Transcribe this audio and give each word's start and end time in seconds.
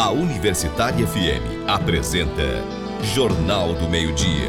A 0.00 0.08
Universitária 0.08 1.06
FM 1.06 1.68
apresenta 1.68 2.64
Jornal 3.14 3.74
do 3.74 3.86
Meio-Dia. 3.86 4.48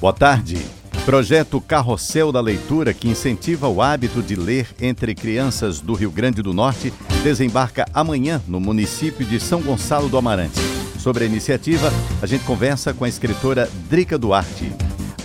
Boa 0.00 0.14
tarde. 0.14 0.56
Projeto 1.04 1.60
Carrossel 1.60 2.32
da 2.32 2.40
Leitura, 2.40 2.94
que 2.94 3.10
incentiva 3.10 3.68
o 3.68 3.82
hábito 3.82 4.22
de 4.22 4.36
ler 4.36 4.68
entre 4.80 5.14
crianças 5.14 5.82
do 5.82 5.92
Rio 5.92 6.10
Grande 6.10 6.40
do 6.40 6.54
Norte, 6.54 6.90
desembarca 7.22 7.84
amanhã 7.92 8.40
no 8.48 8.58
município 8.58 9.26
de 9.26 9.38
São 9.38 9.60
Gonçalo 9.60 10.08
do 10.08 10.16
Amarante. 10.16 10.58
Sobre 10.98 11.24
a 11.24 11.26
iniciativa, 11.26 11.92
a 12.22 12.26
gente 12.26 12.42
conversa 12.44 12.94
com 12.94 13.04
a 13.04 13.08
escritora 13.08 13.68
Drica 13.90 14.16
Duarte. 14.16 14.72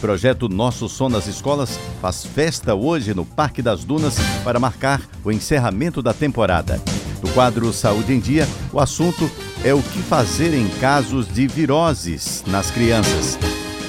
Projeto 0.08 0.48
Nosso 0.48 0.88
Som 0.88 1.10
nas 1.10 1.28
Escolas 1.28 1.78
faz 2.00 2.26
festa 2.26 2.74
hoje 2.74 3.14
no 3.14 3.26
Parque 3.26 3.62
das 3.62 3.84
Dunas 3.84 4.16
para 4.42 4.58
marcar 4.58 5.02
o 5.22 5.30
encerramento 5.34 6.02
da 6.02 6.14
temporada. 6.14 6.82
No 7.22 7.30
quadro 7.34 7.74
Saúde 7.74 8.14
em 8.14 8.20
Dia, 8.22 8.48
o 8.72 8.80
assunto 8.80 9.30
é 9.66 9.74
o 9.74 9.82
que 9.82 10.00
fazer 10.00 10.54
em 10.54 10.66
casos 10.80 11.28
de 11.28 11.46
viroses 11.46 12.42
nas 12.48 12.72
crianças. 12.72 13.38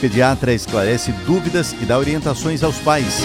Pediatra 0.01 0.53
esclarece 0.53 1.13
dúvidas 1.25 1.73
e 1.81 1.85
dá 1.85 1.97
orientações 1.97 2.65
aos 2.65 2.79
pais. 2.79 3.21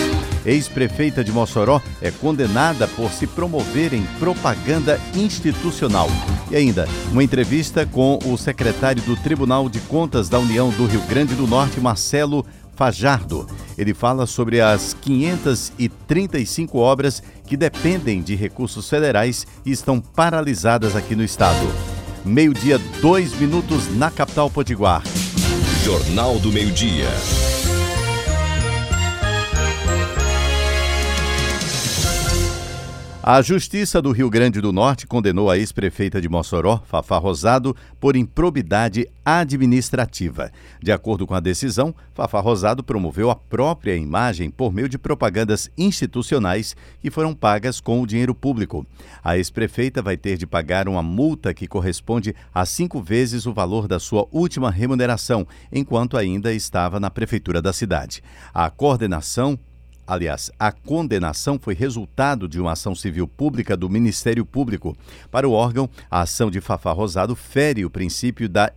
Ex-prefeita 0.45 1.23
de 1.23 1.31
Mossoró 1.31 1.81
é 1.99 2.11
condenada 2.11 2.87
por 2.87 3.09
se 3.11 3.25
promover 3.25 3.93
em 3.93 4.03
propaganda 4.19 4.99
institucional. 5.15 6.09
E 6.51 6.55
ainda, 6.55 6.87
uma 7.11 7.23
entrevista 7.23 7.85
com 7.85 8.19
o 8.25 8.37
secretário 8.37 9.01
do 9.03 9.15
Tribunal 9.15 9.67
de 9.67 9.79
Contas 9.79 10.29
da 10.29 10.37
União 10.37 10.69
do 10.69 10.85
Rio 10.85 11.01
Grande 11.07 11.33
do 11.33 11.47
Norte, 11.47 11.79
Marcelo 11.79 12.45
Fajardo. 12.75 13.47
Ele 13.77 13.93
fala 13.93 14.25
sobre 14.25 14.61
as 14.61 14.95
535 15.01 16.77
obras 16.77 17.21
que 17.45 17.57
dependem 17.57 18.21
de 18.21 18.35
recursos 18.35 18.89
federais 18.89 19.45
e 19.65 19.71
estão 19.71 19.99
paralisadas 19.99 20.95
aqui 20.95 21.15
no 21.15 21.23
estado. 21.23 21.67
Meio-dia, 22.25 22.79
dois 23.01 23.37
minutos 23.37 23.93
na 23.95 24.09
capital 24.09 24.49
Potiguar. 24.49 25.03
Jornal 25.83 26.39
do 26.39 26.51
Meio-Dia. 26.51 27.09
A 33.25 33.41
Justiça 33.41 34.01
do 34.01 34.11
Rio 34.11 34.29
Grande 34.29 34.59
do 34.59 34.73
Norte 34.73 35.07
condenou 35.07 35.49
a 35.49 35.57
ex-prefeita 35.57 36.19
de 36.19 36.27
Mossoró, 36.27 36.83
Fafá 36.85 37.17
Rosado, 37.17 37.73
por 37.97 38.17
improbidade 38.17 39.07
administrativa. 39.23 40.51
De 40.81 40.91
acordo 40.91 41.25
com 41.25 41.33
a 41.33 41.39
decisão, 41.39 41.95
Fafá 42.13 42.41
Rosado 42.41 42.83
promoveu 42.83 43.31
a 43.31 43.35
própria 43.37 43.95
imagem 43.95 44.51
por 44.51 44.73
meio 44.73 44.89
de 44.89 44.97
propagandas 44.97 45.71
institucionais 45.77 46.75
que 46.99 47.09
foram 47.09 47.33
pagas 47.33 47.79
com 47.79 48.01
o 48.01 48.05
dinheiro 48.05 48.35
público. 48.35 48.85
A 49.23 49.37
ex-prefeita 49.37 50.01
vai 50.01 50.17
ter 50.17 50.37
de 50.37 50.45
pagar 50.45 50.89
uma 50.89 51.01
multa 51.01 51.53
que 51.53 51.65
corresponde 51.65 52.35
a 52.53 52.65
cinco 52.65 53.01
vezes 53.01 53.45
o 53.45 53.53
valor 53.53 53.87
da 53.87 54.01
sua 54.01 54.27
última 54.33 54.69
remuneração, 54.69 55.47
enquanto 55.71 56.17
ainda 56.17 56.53
estava 56.53 56.99
na 56.99 57.09
prefeitura 57.09 57.61
da 57.61 57.71
cidade. 57.71 58.21
A 58.53 58.69
coordenação 58.69 59.57
Aliás, 60.05 60.51
a 60.59 60.71
condenação 60.71 61.57
foi 61.57 61.73
resultado 61.73 62.47
de 62.47 62.59
uma 62.59 62.73
ação 62.73 62.93
civil 62.93 63.27
pública 63.27 63.77
do 63.77 63.89
Ministério 63.89 64.45
Público. 64.45 64.95
Para 65.31 65.47
o 65.47 65.51
órgão, 65.53 65.89
a 66.11 66.21
ação 66.21 66.51
de 66.51 66.59
Fafá 66.59 66.91
Rosado 66.91 67.35
fere 67.35 67.85
o 67.85 67.89
princípio 67.89 68.49
da 68.49 68.71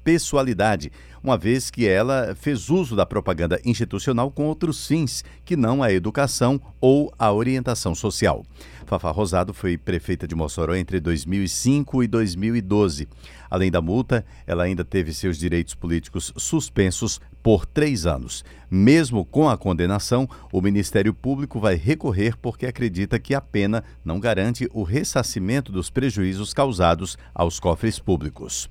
impessoalidade, 0.00 0.90
uma 1.22 1.36
vez 1.36 1.70
que 1.70 1.86
ela 1.86 2.34
fez 2.34 2.70
uso 2.70 2.96
da 2.96 3.04
propaganda 3.04 3.60
institucional 3.64 4.30
com 4.30 4.46
outros 4.46 4.86
fins, 4.86 5.22
que 5.44 5.54
não 5.56 5.82
a 5.82 5.92
educação 5.92 6.58
ou 6.80 7.12
a 7.18 7.30
orientação 7.30 7.94
social. 7.94 8.42
Fafá 8.86 9.10
Rosado 9.10 9.52
foi 9.52 9.76
prefeita 9.76 10.26
de 10.26 10.34
Mossoró 10.34 10.74
entre 10.74 10.98
2005 10.98 12.02
e 12.02 12.08
2012. 12.08 13.06
Além 13.50 13.70
da 13.70 13.80
multa, 13.80 14.24
ela 14.46 14.64
ainda 14.64 14.84
teve 14.84 15.12
seus 15.12 15.38
direitos 15.38 15.74
políticos 15.74 16.32
suspensos 16.36 17.20
por 17.42 17.66
três 17.66 18.06
anos. 18.06 18.42
Mesmo 18.70 19.24
com 19.24 19.48
a 19.48 19.56
condenação, 19.56 20.28
o 20.52 20.60
Ministério 20.60 21.12
Público 21.12 21.60
vai 21.60 21.74
recorrer 21.74 22.36
porque 22.36 22.66
acredita 22.66 23.18
que 23.18 23.34
a 23.34 23.40
pena 23.40 23.84
não 24.04 24.18
garante 24.18 24.68
o 24.72 24.82
ressarcimento 24.82 25.70
dos 25.70 25.90
prejuízos 25.90 26.54
causados 26.54 27.16
aos 27.34 27.60
cofres 27.60 27.98
públicos. 27.98 28.68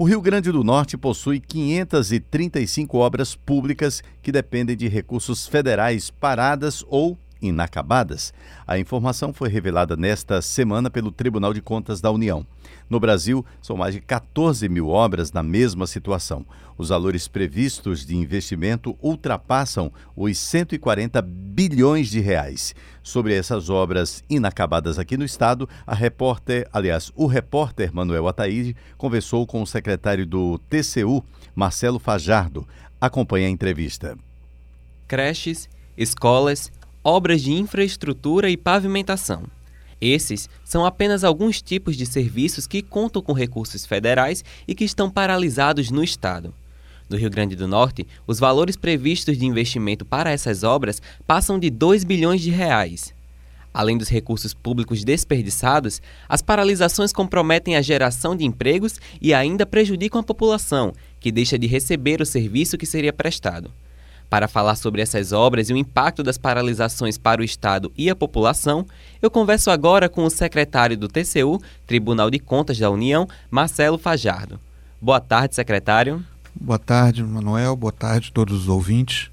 O 0.00 0.04
Rio 0.04 0.20
Grande 0.20 0.52
do 0.52 0.62
Norte 0.62 0.96
possui 0.96 1.40
535 1.40 2.98
obras 2.98 3.34
públicas 3.34 4.00
que 4.22 4.30
dependem 4.30 4.76
de 4.76 4.86
recursos 4.86 5.48
federais 5.48 6.08
paradas 6.08 6.84
ou 6.86 7.18
inacabadas. 7.40 8.32
A 8.66 8.78
informação 8.78 9.32
foi 9.32 9.48
revelada 9.48 9.96
nesta 9.96 10.42
semana 10.42 10.90
pelo 10.90 11.10
Tribunal 11.10 11.54
de 11.54 11.62
Contas 11.62 12.00
da 12.00 12.10
União. 12.10 12.46
No 12.88 12.98
Brasil, 12.98 13.44
são 13.60 13.76
mais 13.76 13.94
de 13.94 14.00
14 14.00 14.68
mil 14.68 14.88
obras 14.88 15.32
na 15.32 15.42
mesma 15.42 15.86
situação. 15.86 16.44
Os 16.76 16.88
valores 16.90 17.26
previstos 17.28 18.06
de 18.06 18.16
investimento 18.16 18.96
ultrapassam 19.02 19.92
os 20.16 20.38
140 20.38 21.20
bilhões 21.20 22.08
de 22.08 22.20
reais. 22.20 22.74
Sobre 23.02 23.34
essas 23.34 23.68
obras 23.68 24.22
inacabadas 24.30 24.98
aqui 24.98 25.16
no 25.16 25.24
estado, 25.24 25.68
a 25.86 25.94
repórter, 25.94 26.68
aliás, 26.72 27.10
o 27.16 27.26
repórter 27.26 27.92
Manuel 27.92 28.28
Ataíde 28.28 28.76
conversou 28.96 29.46
com 29.46 29.60
o 29.62 29.66
secretário 29.66 30.26
do 30.26 30.58
TCU, 30.58 31.24
Marcelo 31.54 31.98
Fajardo. 31.98 32.66
Acompanhe 33.00 33.46
a 33.46 33.50
entrevista. 33.50 34.16
Creches, 35.06 35.68
escolas, 35.96 36.70
obras 37.02 37.42
de 37.42 37.52
infraestrutura 37.52 38.50
e 38.50 38.56
pavimentação. 38.56 39.44
Esses 40.00 40.48
são 40.64 40.86
apenas 40.86 41.24
alguns 41.24 41.60
tipos 41.60 41.96
de 41.96 42.06
serviços 42.06 42.66
que 42.66 42.82
contam 42.82 43.20
com 43.20 43.32
recursos 43.32 43.84
federais 43.84 44.44
e 44.66 44.74
que 44.74 44.84
estão 44.84 45.10
paralisados 45.10 45.90
no 45.90 46.04
Estado. 46.04 46.54
No 47.08 47.16
Rio 47.16 47.30
Grande 47.30 47.56
do 47.56 47.66
Norte, 47.66 48.06
os 48.26 48.38
valores 48.38 48.76
previstos 48.76 49.38
de 49.38 49.46
investimento 49.46 50.04
para 50.04 50.30
essas 50.30 50.62
obras 50.62 51.00
passam 51.26 51.58
de 51.58 51.70
2 51.70 52.04
bilhões 52.04 52.40
de 52.40 52.50
reais. 52.50 53.14
Além 53.72 53.96
dos 53.96 54.08
recursos 54.08 54.54
públicos 54.54 55.04
desperdiçados, 55.04 56.02
as 56.28 56.42
paralisações 56.42 57.12
comprometem 57.12 57.76
a 57.76 57.82
geração 57.82 58.36
de 58.36 58.44
empregos 58.44 59.00
e 59.20 59.32
ainda 59.32 59.64
prejudicam 59.64 60.20
a 60.20 60.24
população, 60.24 60.92
que 61.20 61.32
deixa 61.32 61.58
de 61.58 61.66
receber 61.66 62.20
o 62.20 62.26
serviço 62.26 62.78
que 62.78 62.86
seria 62.86 63.12
prestado. 63.12 63.70
Para 64.30 64.46
falar 64.46 64.74
sobre 64.74 65.00
essas 65.00 65.32
obras 65.32 65.70
e 65.70 65.72
o 65.72 65.76
impacto 65.76 66.22
das 66.22 66.36
paralisações 66.36 67.16
para 67.16 67.40
o 67.40 67.44
Estado 67.44 67.90
e 67.96 68.10
a 68.10 68.16
população, 68.16 68.86
eu 69.22 69.30
converso 69.30 69.70
agora 69.70 70.08
com 70.08 70.24
o 70.24 70.30
secretário 70.30 70.98
do 70.98 71.08
TCU, 71.08 71.60
Tribunal 71.86 72.30
de 72.30 72.38
Contas 72.38 72.78
da 72.78 72.90
União, 72.90 73.26
Marcelo 73.50 73.96
Fajardo. 73.96 74.60
Boa 75.00 75.20
tarde, 75.20 75.54
secretário. 75.54 76.22
Boa 76.54 76.78
tarde, 76.78 77.22
Manuel. 77.22 77.74
Boa 77.74 77.92
tarde 77.92 78.28
a 78.30 78.34
todos 78.34 78.62
os 78.62 78.68
ouvintes. 78.68 79.30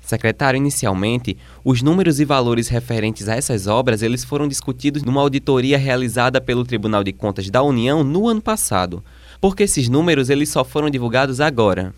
Secretário, 0.00 0.58
inicialmente, 0.58 1.36
os 1.64 1.82
números 1.82 2.20
e 2.20 2.24
valores 2.24 2.68
referentes 2.68 3.28
a 3.28 3.34
essas 3.36 3.66
obras 3.66 4.02
eles 4.02 4.24
foram 4.24 4.48
discutidos 4.48 5.02
numa 5.02 5.20
auditoria 5.20 5.78
realizada 5.78 6.40
pelo 6.40 6.64
Tribunal 6.64 7.04
de 7.04 7.12
Contas 7.12 7.48
da 7.48 7.62
União 7.62 8.04
no 8.04 8.28
ano 8.28 8.40
passado. 8.40 9.04
Por 9.40 9.56
que 9.56 9.62
esses 9.62 9.88
números 9.88 10.28
eles 10.28 10.48
só 10.48 10.64
foram 10.64 10.90
divulgados 10.90 11.40
agora? 11.40 11.94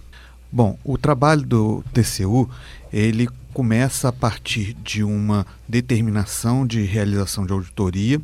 Bom, 0.54 0.78
o 0.84 0.98
trabalho 0.98 1.40
do 1.40 1.82
TCU, 1.94 2.46
ele 2.92 3.26
começa 3.54 4.10
a 4.10 4.12
partir 4.12 4.74
de 4.74 5.02
uma 5.02 5.46
determinação 5.66 6.66
de 6.66 6.82
realização 6.82 7.46
de 7.46 7.54
auditoria, 7.54 8.20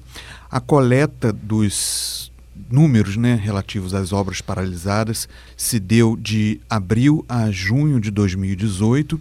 a 0.51 0.61
coleta 0.61 1.33
dos 1.33 2.31
números 2.71 3.17
né, 3.17 3.35
relativos 3.35 3.95
às 3.95 4.13
obras 4.13 4.43
paralisadas 4.43 5.27
se 5.57 5.81
deu 5.81 6.19
de 6.19 6.61
abril 6.69 7.25
a 7.27 7.51
junho 7.51 7.99
de 7.99 8.11
2018, 8.11 9.19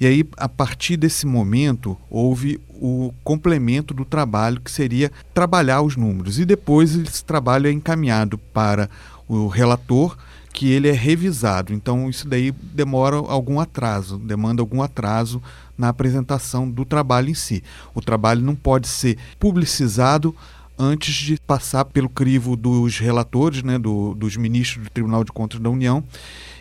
e 0.00 0.06
aí, 0.06 0.24
a 0.36 0.48
partir 0.48 0.96
desse 0.96 1.26
momento, 1.26 1.96
houve 2.08 2.60
o 2.68 3.12
complemento 3.24 3.92
do 3.92 4.04
trabalho, 4.04 4.60
que 4.60 4.70
seria 4.70 5.10
trabalhar 5.32 5.82
os 5.82 5.96
números, 5.96 6.38
e 6.38 6.44
depois 6.44 6.94
esse 6.94 7.24
trabalho 7.24 7.66
é 7.66 7.72
encaminhado 7.72 8.38
para 8.38 8.88
o 9.26 9.48
relator 9.48 10.16
que 10.54 10.70
ele 10.70 10.88
é 10.88 10.92
revisado. 10.92 11.74
Então 11.74 12.08
isso 12.08 12.26
daí 12.28 12.52
demora 12.52 13.16
algum 13.16 13.58
atraso, 13.58 14.16
demanda 14.16 14.62
algum 14.62 14.80
atraso 14.80 15.42
na 15.76 15.88
apresentação 15.88 16.70
do 16.70 16.84
trabalho 16.84 17.28
em 17.28 17.34
si. 17.34 17.62
O 17.92 18.00
trabalho 18.00 18.40
não 18.40 18.54
pode 18.54 18.86
ser 18.86 19.18
publicizado 19.38 20.34
antes 20.78 21.12
de 21.12 21.38
passar 21.44 21.84
pelo 21.84 22.08
crivo 22.08 22.56
dos 22.56 22.98
relatores, 22.98 23.64
né, 23.64 23.78
do, 23.78 24.14
dos 24.14 24.36
ministros 24.36 24.84
do 24.84 24.90
Tribunal 24.90 25.24
de 25.24 25.32
Contas 25.32 25.60
da 25.60 25.68
União. 25.68 26.04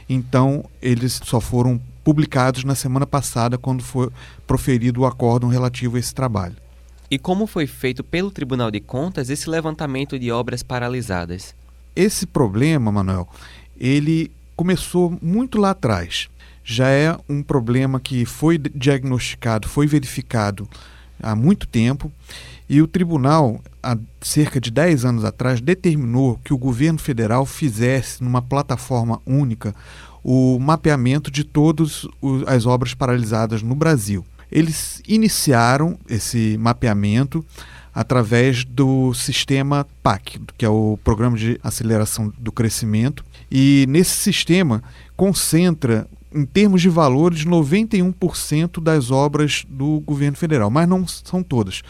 Então 0.10 0.66
eles 0.82 1.22
só 1.24 1.40
foram 1.40 1.80
publicados 2.04 2.64
na 2.64 2.74
semana 2.74 3.06
passada 3.06 3.60
quando 3.60 3.84
foi 3.84 4.10
proferido 4.48 5.02
o 5.02 5.06
acórdão 5.06 5.50
relativo 5.50 5.98
a 5.98 6.00
esse 6.00 6.14
trabalho. 6.14 6.56
E 7.12 7.20
como 7.20 7.46
foi 7.46 7.68
feito 7.68 8.04
pelo 8.04 8.32
Tribunal 8.32 8.72
de 8.72 8.80
Contas 8.80 9.30
esse 9.30 9.48
levantamento 9.48 10.18
de 10.18 10.32
obras 10.32 10.64
paralisadas? 10.64 11.56
Esse 11.96 12.26
problema, 12.26 12.92
Manuel, 12.92 13.30
ele 13.84 14.32
começou 14.56 15.20
muito 15.22 15.58
lá 15.58 15.72
atrás. 15.72 16.30
Já 16.64 16.88
é 16.88 17.18
um 17.28 17.44
problema 17.44 18.00
que 18.00 18.24
foi 18.24 18.58
diagnosticado, 18.58 19.68
foi 19.68 19.86
verificado 19.86 20.70
há 21.22 21.36
muito 21.36 21.68
tempo. 21.68 22.10
E 22.70 22.82
o 22.82 22.88
tribunal, 22.88 23.60
há 23.84 23.98
cerca 24.22 24.62
de 24.62 24.72
10 24.72 25.04
anos 25.04 25.26
atrás, 25.26 25.60
determinou 25.60 26.40
que 26.46 26.54
o 26.54 26.58
governo 26.58 26.98
federal 26.98 27.46
fizesse, 27.46 28.24
numa 28.24 28.42
plataforma 28.42 29.22
única, 29.26 29.76
o 30.24 30.58
mapeamento 30.60 31.30
de 31.30 31.44
todas 31.44 32.08
as 32.48 32.66
obras 32.66 32.94
paralisadas 32.94 33.62
no 33.62 33.76
Brasil. 33.76 34.26
Eles 34.50 35.02
iniciaram 35.06 35.98
esse 36.08 36.58
mapeamento 36.58 37.46
através 37.94 38.64
do 38.64 39.14
sistema 39.14 39.86
PAC, 40.02 40.40
que 40.58 40.64
é 40.64 40.70
o 40.70 40.98
Programa 41.04 41.38
de 41.38 41.60
Aceleração 41.62 42.32
do 42.40 42.52
Crescimento, 42.52 43.26
e 43.56 43.86
nesse 43.88 44.16
sistema 44.16 44.82
concentra 45.16 46.08
em 46.34 46.44
termos 46.44 46.82
de 46.82 46.90
valores, 46.90 47.46
91% 47.46 48.82
das 48.82 49.12
obras 49.12 49.64
do 49.70 50.00
governo 50.00 50.36
federal, 50.36 50.72
mas 50.72 50.90
não 50.90 51.08
são 51.08 51.44
todas. 51.44 51.84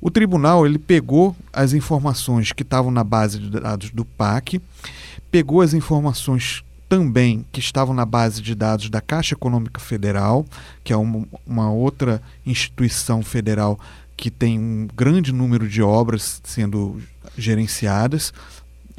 O 0.00 0.10
tribunal 0.10 0.64
ele 0.64 0.78
pegou 0.78 1.36
as 1.52 1.74
informações 1.74 2.52
que 2.52 2.62
estavam 2.62 2.90
na 2.90 3.04
base 3.04 3.38
de 3.38 3.50
dados 3.50 3.90
do 3.90 4.06
PAC, 4.06 4.58
pegou 5.30 5.60
as 5.60 5.74
informações 5.74 6.64
também 6.88 7.44
que 7.52 7.60
estavam 7.60 7.94
na 7.94 8.06
base 8.06 8.40
de 8.40 8.54
dados 8.54 8.88
da 8.88 9.02
Caixa 9.02 9.34
Econômica 9.34 9.80
Federal, 9.80 10.46
que 10.82 10.90
é 10.90 10.96
uma, 10.96 11.26
uma 11.46 11.70
outra 11.70 12.22
instituição 12.46 13.22
federal 13.22 13.78
que 14.16 14.30
tem 14.30 14.58
um 14.58 14.88
grande 14.94 15.32
número 15.32 15.68
de 15.68 15.82
obras 15.82 16.40
sendo 16.44 16.98
gerenciadas, 17.36 18.32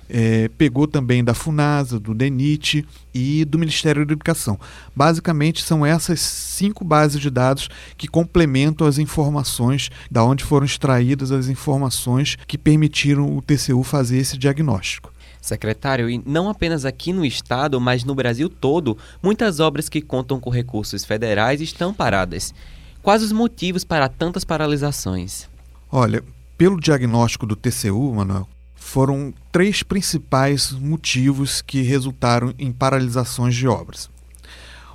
é, 0.09 0.49
pegou 0.57 0.87
também 0.87 1.23
da 1.23 1.33
FUNASA, 1.33 1.99
do 1.99 2.13
DENIT 2.13 2.85
e 3.13 3.45
do 3.45 3.57
Ministério 3.57 4.05
da 4.05 4.13
Educação. 4.13 4.59
Basicamente, 4.95 5.63
são 5.63 5.85
essas 5.85 6.19
cinco 6.19 6.83
bases 6.83 7.21
de 7.21 7.29
dados 7.29 7.69
que 7.97 8.07
complementam 8.07 8.87
as 8.87 8.97
informações 8.97 9.89
da 10.09 10.23
onde 10.23 10.43
foram 10.43 10.65
extraídas 10.65 11.31
as 11.31 11.47
informações 11.47 12.37
que 12.47 12.57
permitiram 12.57 13.35
o 13.35 13.41
TCU 13.41 13.83
fazer 13.83 14.17
esse 14.17 14.37
diagnóstico. 14.37 15.13
Secretário, 15.41 16.09
e 16.09 16.21
não 16.25 16.49
apenas 16.49 16.85
aqui 16.85 17.13
no 17.13 17.23
estado, 17.23 17.79
mas 17.79 18.03
no 18.03 18.15
Brasil 18.15 18.49
todo, 18.49 18.97
muitas 19.21 19.59
obras 19.59 19.87
que 19.87 20.01
contam 20.01 20.39
com 20.39 20.49
recursos 20.49 21.05
federais 21.05 21.61
estão 21.61 21.93
paradas. 21.93 22.53
Quais 23.03 23.21
os 23.21 23.31
motivos 23.31 23.83
para 23.83 24.09
tantas 24.09 24.43
paralisações? 24.43 25.47
Olha, 25.91 26.23
pelo 26.57 26.79
diagnóstico 26.79 27.45
do 27.45 27.55
TCU, 27.55 28.11
Manuel, 28.15 28.49
foram 28.85 29.33
três 29.51 29.81
principais 29.81 30.71
motivos 30.71 31.59
que 31.59 31.81
resultaram 31.81 32.53
em 32.59 32.71
paralisações 32.71 33.55
de 33.55 33.67
obras. 33.67 34.11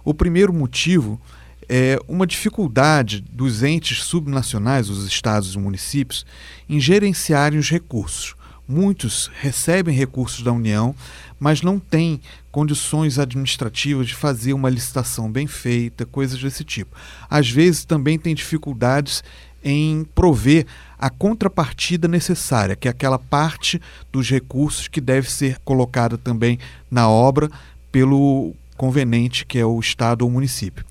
O 0.04 0.14
primeiro 0.14 0.52
motivo 0.52 1.20
é 1.68 1.98
uma 2.06 2.24
dificuldade 2.24 3.20
dos 3.20 3.64
entes 3.64 4.04
subnacionais, 4.04 4.88
os 4.88 5.04
estados 5.06 5.54
e 5.54 5.58
municípios, 5.58 6.24
em 6.68 6.78
gerenciarem 6.78 7.58
os 7.58 7.68
recursos. 7.68 8.36
Muitos 8.66 9.28
recebem 9.40 9.94
recursos 9.94 10.44
da 10.44 10.52
União, 10.52 10.94
mas 11.38 11.60
não 11.60 11.80
têm 11.80 12.20
condições 12.52 13.18
administrativas 13.18 14.06
de 14.06 14.14
fazer 14.14 14.52
uma 14.52 14.70
licitação 14.70 15.30
bem 15.30 15.48
feita, 15.48 16.06
coisas 16.06 16.40
desse 16.40 16.62
tipo. 16.62 16.96
Às 17.28 17.50
vezes 17.50 17.84
também 17.84 18.16
tem 18.16 18.36
dificuldades 18.36 19.24
em 19.62 20.04
prover 20.14 20.66
a 20.98 21.08
contrapartida 21.08 22.06
necessária, 22.06 22.76
que 22.76 22.88
é 22.88 22.90
aquela 22.90 23.18
parte 23.18 23.80
dos 24.12 24.28
recursos 24.28 24.88
que 24.88 25.00
deve 25.00 25.30
ser 25.30 25.58
colocada 25.64 26.18
também 26.18 26.58
na 26.90 27.08
obra 27.08 27.50
pelo 27.90 28.54
convenente, 28.76 29.44
que 29.44 29.58
é 29.58 29.64
o 29.64 29.78
Estado 29.78 30.22
ou 30.22 30.30
município. 30.30 30.84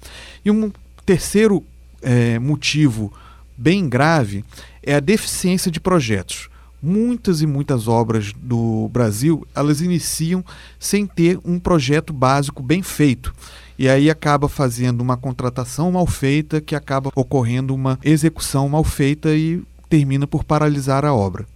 E 0.44 0.52
um 0.52 0.72
terceiro 1.06 1.64
é, 2.02 2.40
motivo 2.40 3.12
bem 3.58 3.90
grave 3.90 4.44
é 4.84 4.96
a 4.96 5.00
deficiência 5.00 5.72
de 5.72 5.80
projetos. 5.80 6.50
Muitas 6.82 7.42
e 7.42 7.48
muitas 7.48 7.88
obras 7.88 8.32
do 8.34 8.88
Brasil 8.90 9.46
elas 9.54 9.82
iniciam 9.82 10.46
sem 10.80 11.06
ter 11.06 11.38
um 11.44 11.60
projeto 11.60 12.14
básico 12.14 12.64
bem 12.64 12.82
feito 12.82 13.34
e 13.80 13.88
aí 13.88 14.10
acaba 14.10 14.50
fazendo 14.50 15.00
uma 15.00 15.16
contratação 15.16 15.90
mal 15.90 16.06
feita, 16.06 16.60
que 16.60 16.76
acaba 16.76 17.12
ocorrendo 17.16 17.74
uma 17.74 17.98
execução 18.04 18.68
mal 18.68 18.84
feita 18.84 19.34
e 19.34 19.64
termina 19.88 20.28
por 20.28 20.44
paralisar 20.44 21.06
a 21.06 21.14
obra. 21.14 21.48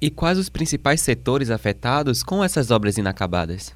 E 0.00 0.08
quais 0.08 0.38
os 0.38 0.48
principais 0.48 1.02
setores 1.02 1.50
afetados 1.50 2.22
com 2.22 2.42
essas 2.42 2.70
obras 2.70 2.96
inacabadas? 2.96 3.74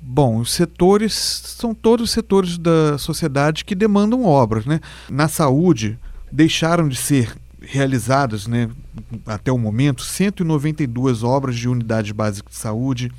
Bom, 0.00 0.38
os 0.38 0.52
setores 0.52 1.12
são 1.12 1.74
todos 1.74 2.04
os 2.04 2.10
setores 2.12 2.56
da 2.56 2.96
sociedade 2.96 3.64
que 3.64 3.74
demandam 3.74 4.24
obras. 4.24 4.64
Né? 4.64 4.80
Na 5.08 5.26
saúde, 5.26 5.98
deixaram 6.30 6.88
de 6.88 6.96
ser 6.96 7.36
realizadas 7.60 8.46
né, 8.46 8.70
até 9.26 9.50
o 9.50 9.58
momento 9.58 10.02
192 10.02 11.24
obras 11.24 11.56
de 11.56 11.68
unidade 11.68 12.14
básica 12.14 12.48
de 12.48 12.56
saúde. 12.56 13.10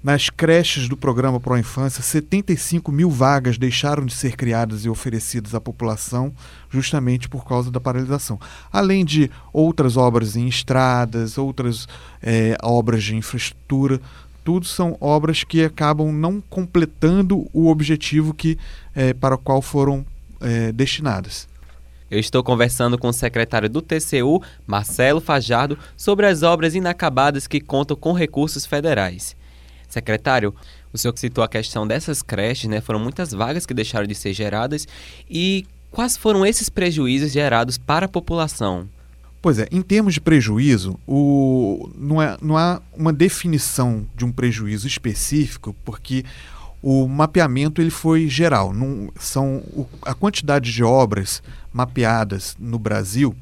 Nas 0.00 0.30
creches 0.30 0.88
do 0.88 0.96
programa 0.96 1.40
Pro 1.40 1.58
Infância, 1.58 2.02
75 2.04 2.92
mil 2.92 3.10
vagas 3.10 3.58
deixaram 3.58 4.06
de 4.06 4.14
ser 4.14 4.36
criadas 4.36 4.84
e 4.84 4.88
oferecidas 4.88 5.56
à 5.56 5.60
população, 5.60 6.32
justamente 6.70 7.28
por 7.28 7.44
causa 7.44 7.68
da 7.68 7.80
paralisação. 7.80 8.38
Além 8.72 9.04
de 9.04 9.28
outras 9.52 9.96
obras 9.96 10.36
em 10.36 10.46
estradas, 10.46 11.36
outras 11.36 11.88
é, 12.22 12.56
obras 12.62 13.02
de 13.02 13.16
infraestrutura, 13.16 14.00
tudo 14.44 14.66
são 14.66 14.96
obras 15.00 15.42
que 15.42 15.64
acabam 15.64 16.12
não 16.12 16.40
completando 16.40 17.48
o 17.52 17.66
objetivo 17.68 18.32
que, 18.32 18.56
é, 18.94 19.12
para 19.12 19.34
o 19.34 19.38
qual 19.38 19.60
foram 19.60 20.06
é, 20.40 20.70
destinadas. 20.70 21.48
Eu 22.08 22.20
estou 22.20 22.42
conversando 22.44 22.96
com 22.96 23.08
o 23.08 23.12
secretário 23.12 23.68
do 23.68 23.82
TCU, 23.82 24.40
Marcelo 24.64 25.20
Fajardo, 25.20 25.76
sobre 25.96 26.24
as 26.24 26.44
obras 26.44 26.76
inacabadas 26.76 27.48
que 27.48 27.60
contam 27.60 27.96
com 27.96 28.12
recursos 28.12 28.64
federais. 28.64 29.36
Secretário, 29.88 30.54
o 30.92 30.98
senhor 30.98 31.12
que 31.12 31.20
citou 31.20 31.42
a 31.42 31.48
questão 31.48 31.86
dessas 31.86 32.22
creches, 32.22 32.68
né? 32.68 32.80
Foram 32.80 33.00
muitas 33.00 33.32
vagas 33.32 33.64
que 33.64 33.74
deixaram 33.74 34.06
de 34.06 34.14
ser 34.14 34.32
geradas 34.32 34.86
e 35.30 35.66
quais 35.90 36.16
foram 36.16 36.44
esses 36.44 36.68
prejuízos 36.68 37.32
gerados 37.32 37.78
para 37.78 38.06
a 38.06 38.08
população? 38.08 38.88
Pois 39.40 39.58
é, 39.58 39.68
em 39.70 39.80
termos 39.80 40.14
de 40.14 40.20
prejuízo, 40.20 40.98
o, 41.06 41.90
não, 41.96 42.20
é, 42.20 42.36
não 42.42 42.56
há 42.56 42.82
uma 42.92 43.12
definição 43.12 44.04
de 44.16 44.24
um 44.24 44.32
prejuízo 44.32 44.86
específico, 44.86 45.74
porque 45.84 46.24
o 46.82 47.06
mapeamento 47.06 47.80
ele 47.80 47.90
foi 47.90 48.28
geral. 48.28 48.72
São 49.16 49.58
o, 49.72 49.86
a 50.02 50.12
quantidade 50.12 50.72
de 50.72 50.82
obras 50.82 51.42
mapeadas 51.72 52.56
no 52.58 52.78
Brasil 52.78 53.34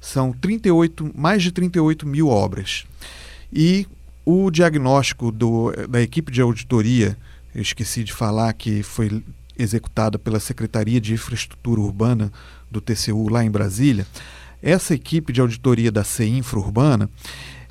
são 0.00 0.32
38, 0.32 1.12
mais 1.14 1.42
de 1.42 1.50
38 1.50 2.06
mil 2.06 2.28
obras. 2.28 2.84
E 3.52 3.86
o 4.24 4.50
diagnóstico 4.50 5.30
do, 5.32 5.72
da 5.88 6.00
equipe 6.00 6.30
de 6.30 6.40
auditoria, 6.40 7.16
eu 7.54 7.62
esqueci 7.62 8.04
de 8.04 8.12
falar 8.12 8.52
que 8.52 8.82
foi 8.82 9.22
executada 9.58 10.18
pela 10.18 10.40
Secretaria 10.40 11.00
de 11.00 11.14
Infraestrutura 11.14 11.80
Urbana 11.80 12.32
do 12.70 12.80
TCU 12.80 13.28
lá 13.28 13.44
em 13.44 13.50
Brasília. 13.50 14.06
Essa 14.62 14.94
equipe 14.94 15.32
de 15.32 15.40
auditoria 15.40 15.90
da 15.90 16.04
CEINFRA 16.04 16.58
Urbana, 16.58 17.10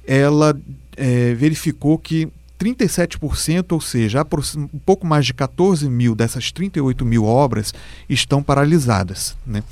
ela 0.05 0.59
é, 0.95 1.33
verificou 1.33 1.97
que 1.97 2.27
37%, 2.59 3.71
ou 3.71 3.81
seja, 3.81 4.25
um 4.55 4.79
pouco 4.79 5.07
mais 5.07 5.25
de 5.25 5.33
14 5.33 5.89
mil 5.89 6.13
dessas 6.13 6.51
38 6.51 7.03
mil 7.03 7.25
obras 7.25 7.73
estão 8.07 8.43
paralisadas. 8.43 9.35
Né? 9.45 9.63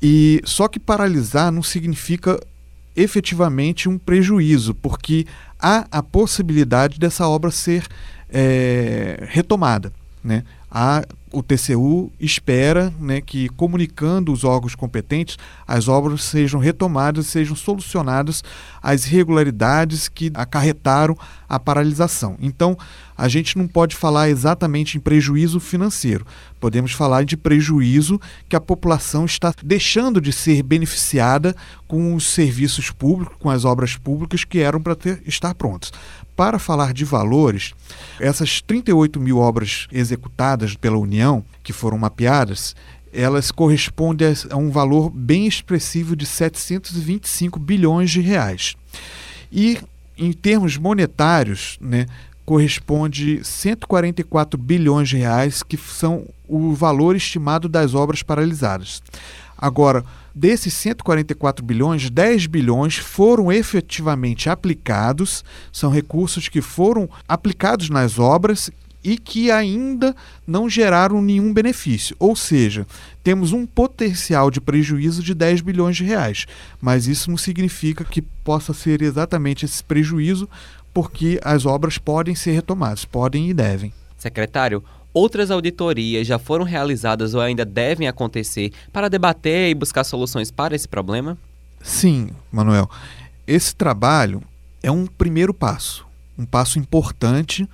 E 0.00 0.40
só 0.44 0.68
que 0.68 0.78
paralisar 0.78 1.50
não 1.50 1.62
significa 1.62 2.40
efetivamente 2.94 3.88
um 3.88 3.98
prejuízo, 3.98 4.74
porque 4.74 5.26
há 5.60 5.86
a 5.90 6.02
possibilidade 6.02 6.98
dessa 6.98 7.28
obra 7.28 7.50
ser 7.50 7.86
é, 8.28 9.24
retomada. 9.28 9.92
Né? 10.22 10.44
Há, 10.70 11.04
o 11.32 11.42
TCU 11.42 12.12
espera 12.20 12.92
né, 13.00 13.20
que, 13.20 13.48
comunicando 13.50 14.32
os 14.32 14.44
órgãos 14.44 14.74
competentes, 14.74 15.36
as 15.66 15.88
obras 15.88 16.22
sejam 16.22 16.60
retomadas, 16.60 17.26
sejam 17.26 17.56
solucionadas 17.56 18.44
as 18.82 19.06
irregularidades 19.06 20.08
que 20.08 20.30
acarretaram 20.34 21.16
a 21.48 21.58
paralisação. 21.58 22.36
Então, 22.40 22.76
a 23.16 23.26
gente 23.28 23.58
não 23.58 23.66
pode 23.66 23.96
falar 23.96 24.28
exatamente 24.28 24.96
em 24.96 25.00
prejuízo 25.00 25.58
financeiro, 25.58 26.26
podemos 26.60 26.92
falar 26.92 27.24
de 27.24 27.36
prejuízo 27.36 28.20
que 28.48 28.54
a 28.56 28.60
população 28.60 29.24
está 29.24 29.52
deixando 29.62 30.20
de 30.20 30.32
ser 30.32 30.62
beneficiada 30.62 31.54
com 31.88 32.14
os 32.14 32.26
serviços 32.28 32.90
públicos, 32.90 33.36
com 33.38 33.50
as 33.50 33.64
obras 33.64 33.96
públicas 33.96 34.44
que 34.44 34.60
eram 34.60 34.80
para 34.80 34.96
estar 35.26 35.54
prontas 35.54 35.90
para 36.40 36.58
falar 36.58 36.94
de 36.94 37.04
valores, 37.04 37.74
essas 38.18 38.62
38 38.62 39.20
mil 39.20 39.36
obras 39.36 39.86
executadas 39.92 40.74
pela 40.74 40.96
União, 40.96 41.44
que 41.62 41.70
foram 41.70 41.98
mapeadas, 41.98 42.74
elas 43.12 43.50
correspondem 43.50 44.32
a 44.48 44.56
um 44.56 44.70
valor 44.70 45.10
bem 45.10 45.46
expressivo 45.46 46.16
de 46.16 46.24
725 46.24 47.58
bilhões 47.58 48.10
de 48.10 48.22
reais. 48.22 48.74
E, 49.52 49.80
em 50.16 50.32
termos 50.32 50.78
monetários, 50.78 51.76
né, 51.78 52.06
corresponde 52.46 53.44
144 53.44 54.58
bilhões 54.58 55.10
de 55.10 55.18
reais, 55.18 55.62
que 55.62 55.76
são 55.76 56.24
o 56.48 56.72
valor 56.72 57.14
estimado 57.16 57.68
das 57.68 57.94
obras 57.94 58.22
paralisadas. 58.22 59.02
Agora, 59.60 60.02
desses 60.34 60.72
144 60.72 61.62
bilhões, 61.62 62.08
10 62.08 62.46
bilhões 62.46 62.96
foram 62.96 63.52
efetivamente 63.52 64.48
aplicados, 64.48 65.44
são 65.70 65.90
recursos 65.90 66.48
que 66.48 66.62
foram 66.62 67.10
aplicados 67.28 67.90
nas 67.90 68.18
obras 68.18 68.70
e 69.04 69.18
que 69.18 69.50
ainda 69.50 70.14
não 70.46 70.68
geraram 70.68 71.20
nenhum 71.20 71.52
benefício. 71.52 72.16
Ou 72.18 72.34
seja, 72.34 72.86
temos 73.22 73.52
um 73.52 73.66
potencial 73.66 74.50
de 74.50 74.60
prejuízo 74.60 75.22
de 75.22 75.34
10 75.34 75.60
bilhões 75.60 75.96
de 75.96 76.04
reais, 76.04 76.46
mas 76.80 77.06
isso 77.06 77.30
não 77.30 77.36
significa 77.36 78.04
que 78.04 78.22
possa 78.22 78.72
ser 78.72 79.02
exatamente 79.02 79.64
esse 79.64 79.84
prejuízo, 79.84 80.48
porque 80.92 81.38
as 81.44 81.66
obras 81.66 81.98
podem 81.98 82.34
ser 82.34 82.52
retomadas, 82.52 83.04
podem 83.04 83.48
e 83.50 83.54
devem. 83.54 83.92
Secretário, 84.16 84.82
outras 85.12 85.50
auditorias 85.50 86.26
já 86.26 86.38
foram 86.38 86.64
realizadas 86.64 87.34
ou 87.34 87.40
ainda 87.40 87.64
devem 87.64 88.08
acontecer 88.08 88.72
para 88.92 89.08
debater 89.08 89.70
e 89.70 89.74
buscar 89.74 90.04
soluções 90.04 90.50
para 90.50 90.74
esse 90.74 90.88
problema? 90.88 91.36
Sim, 91.82 92.30
Manuel. 92.52 92.88
Esse 93.46 93.74
trabalho 93.74 94.42
é 94.82 94.90
um 94.90 95.06
primeiro 95.06 95.52
passo, 95.52 96.06
um 96.38 96.44
passo 96.44 96.78
importante 96.78 97.68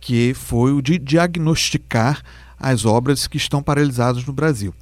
que 0.00 0.32
foi 0.34 0.72
o 0.72 0.80
de 0.80 0.98
diagnosticar 0.98 2.22
as 2.58 2.84
obras 2.84 3.26
que 3.26 3.38
estão 3.38 3.62
paralisadas 3.62 4.24
no 4.24 4.32
Brasil. 4.32 4.74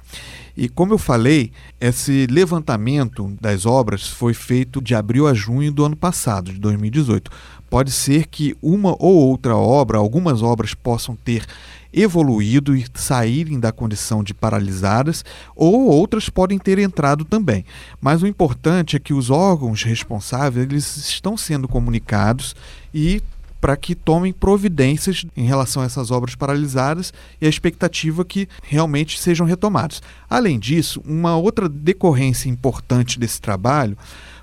E 0.55 0.67
como 0.67 0.93
eu 0.93 0.97
falei, 0.97 1.51
esse 1.79 2.27
levantamento 2.27 3.33
das 3.39 3.65
obras 3.65 4.07
foi 4.07 4.33
feito 4.33 4.81
de 4.81 4.93
abril 4.93 5.25
a 5.25 5.33
junho 5.33 5.71
do 5.71 5.85
ano 5.85 5.95
passado, 5.95 6.51
de 6.51 6.59
2018. 6.59 7.31
Pode 7.69 7.91
ser 7.91 8.27
que 8.27 8.57
uma 8.61 8.91
ou 8.99 9.15
outra 9.15 9.55
obra, 9.55 9.97
algumas 9.97 10.41
obras 10.41 10.73
possam 10.73 11.15
ter 11.15 11.45
evoluído 11.93 12.75
e 12.75 12.85
saírem 12.93 13.59
da 13.59 13.71
condição 13.71 14.23
de 14.23 14.33
paralisadas, 14.33 15.23
ou 15.55 15.87
outras 15.87 16.29
podem 16.29 16.59
ter 16.59 16.79
entrado 16.79 17.25
também. 17.25 17.65
Mas 17.99 18.21
o 18.21 18.27
importante 18.27 18.95
é 18.95 18.99
que 18.99 19.13
os 19.13 19.29
órgãos 19.29 19.83
responsáveis 19.83 20.65
eles 20.65 20.97
estão 20.97 21.35
sendo 21.35 21.67
comunicados 21.67 22.55
e 22.93 23.21
para 23.59 23.75
que 23.75 23.93
tomem 23.93 24.31
providências 24.31 25.25
em 25.35 25.45
relação 25.45 25.83
a 25.83 25.85
essas 25.85 26.11
obras 26.11 26.33
paralisadas 26.35 27.13
e 27.41 27.45
a 27.45 27.49
expectativa 27.49 28.23
que 28.23 28.47
realmente 28.63 29.19
sejam 29.19 29.45
retomadas. 29.45 30.01
Além 30.29 30.57
disso, 30.57 31.01
uma 31.05 31.35
outra 31.35 31.67
decorrência 31.67 32.49
importante 32.49 33.19
desse 33.19 33.41
trabalho 33.41 33.97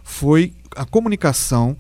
foi 0.05 0.53
a 0.77 0.85
comunicação 0.85 1.77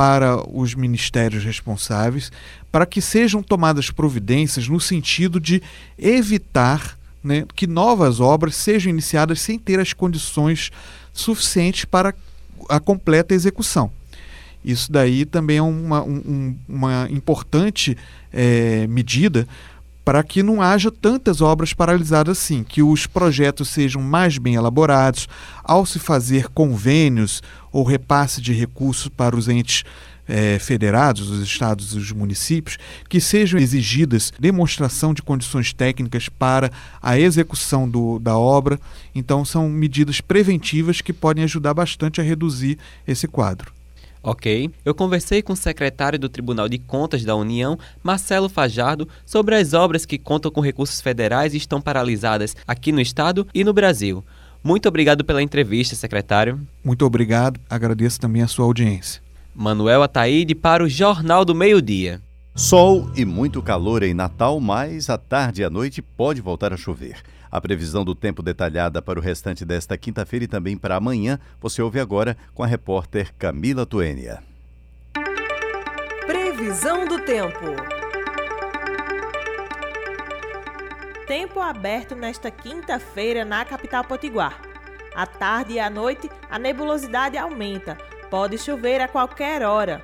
para 0.00 0.42
os 0.50 0.74
ministérios 0.74 1.44
responsáveis 1.44 2.32
para 2.72 2.86
que 2.86 3.02
sejam 3.02 3.42
tomadas 3.42 3.90
providências 3.90 4.66
no 4.66 4.80
sentido 4.80 5.38
de 5.38 5.62
evitar 5.98 6.98
né, 7.22 7.44
que 7.54 7.66
novas 7.66 8.18
obras 8.18 8.56
sejam 8.56 8.88
iniciadas 8.88 9.42
sem 9.42 9.58
ter 9.58 9.78
as 9.78 9.92
condições 9.92 10.70
suficientes 11.12 11.84
para 11.84 12.14
a 12.66 12.80
completa 12.80 13.34
execução. 13.34 13.92
Isso 14.64 14.90
daí 14.90 15.26
também 15.26 15.58
é 15.58 15.62
uma, 15.62 16.02
um, 16.02 16.56
uma 16.66 17.06
importante 17.10 17.94
é, 18.32 18.86
medida 18.86 19.46
para 20.04 20.22
que 20.22 20.42
não 20.42 20.62
haja 20.62 20.90
tantas 20.90 21.40
obras 21.40 21.72
paralisadas 21.72 22.38
assim, 22.38 22.64
que 22.64 22.82
os 22.82 23.06
projetos 23.06 23.68
sejam 23.68 24.02
mais 24.02 24.38
bem 24.38 24.54
elaborados, 24.54 25.28
ao 25.62 25.84
se 25.84 25.98
fazer 25.98 26.48
convênios 26.48 27.42
ou 27.70 27.84
repasse 27.84 28.40
de 28.40 28.52
recursos 28.52 29.08
para 29.08 29.36
os 29.36 29.48
entes 29.48 29.84
é, 30.30 30.58
federados, 30.60 31.28
os 31.28 31.42
estados 31.42 31.92
e 31.92 31.98
os 31.98 32.12
municípios, 32.12 32.78
que 33.08 33.20
sejam 33.20 33.58
exigidas 33.58 34.32
demonstração 34.38 35.12
de 35.12 35.22
condições 35.22 35.72
técnicas 35.72 36.28
para 36.28 36.70
a 37.02 37.18
execução 37.18 37.88
do, 37.88 38.18
da 38.20 38.38
obra. 38.38 38.78
Então, 39.14 39.44
são 39.44 39.68
medidas 39.68 40.20
preventivas 40.20 41.00
que 41.00 41.12
podem 41.12 41.44
ajudar 41.44 41.74
bastante 41.74 42.20
a 42.20 42.24
reduzir 42.24 42.78
esse 43.06 43.26
quadro. 43.26 43.79
Ok. 44.22 44.70
Eu 44.84 44.94
conversei 44.94 45.42
com 45.42 45.54
o 45.54 45.56
secretário 45.56 46.18
do 46.18 46.28
Tribunal 46.28 46.68
de 46.68 46.78
Contas 46.78 47.24
da 47.24 47.34
União, 47.34 47.78
Marcelo 48.02 48.48
Fajardo, 48.48 49.08
sobre 49.24 49.54
as 49.54 49.72
obras 49.72 50.04
que 50.04 50.18
contam 50.18 50.50
com 50.50 50.60
recursos 50.60 51.00
federais 51.00 51.54
e 51.54 51.56
estão 51.56 51.80
paralisadas 51.80 52.54
aqui 52.66 52.92
no 52.92 53.00
estado 53.00 53.46
e 53.54 53.64
no 53.64 53.72
Brasil. 53.72 54.24
Muito 54.62 54.86
obrigado 54.88 55.24
pela 55.24 55.42
entrevista, 55.42 55.94
secretário. 55.94 56.60
Muito 56.84 57.04
obrigado. 57.04 57.58
Agradeço 57.68 58.20
também 58.20 58.42
a 58.42 58.48
sua 58.48 58.66
audiência. 58.66 59.22
Manuel 59.54 60.02
Ataíde 60.02 60.54
para 60.54 60.84
o 60.84 60.88
Jornal 60.88 61.44
do 61.44 61.54
Meio-Dia. 61.54 62.20
Sol 62.54 63.10
e 63.16 63.24
muito 63.24 63.62
calor 63.62 64.02
em 64.02 64.12
Natal, 64.12 64.60
mas 64.60 65.08
à 65.08 65.16
tarde 65.16 65.62
e 65.62 65.64
à 65.64 65.70
noite 65.70 66.02
pode 66.02 66.40
voltar 66.40 66.72
a 66.72 66.76
chover. 66.76 67.22
A 67.50 67.60
previsão 67.60 68.04
do 68.04 68.14
tempo 68.14 68.42
detalhada 68.42 69.02
para 69.02 69.18
o 69.18 69.22
restante 69.22 69.64
desta 69.64 69.98
quinta-feira 69.98 70.44
e 70.44 70.48
também 70.48 70.76
para 70.76 70.94
amanhã 70.94 71.36
você 71.60 71.82
ouve 71.82 71.98
agora 71.98 72.36
com 72.54 72.62
a 72.62 72.66
repórter 72.66 73.34
Camila 73.36 73.84
Tuênia. 73.84 74.40
Previsão 76.26 77.08
do 77.08 77.18
tempo. 77.24 77.74
Tempo 81.26 81.60
aberto 81.60 82.14
nesta 82.14 82.52
quinta-feira 82.52 83.44
na 83.44 83.64
capital 83.64 84.04
potiguar. 84.04 84.60
À 85.12 85.26
tarde 85.26 85.72
e 85.72 85.80
à 85.80 85.90
noite, 85.90 86.30
a 86.48 86.56
nebulosidade 86.56 87.36
aumenta. 87.36 87.98
Pode 88.30 88.58
chover 88.58 89.00
a 89.00 89.08
qualquer 89.08 89.62
hora. 89.62 90.00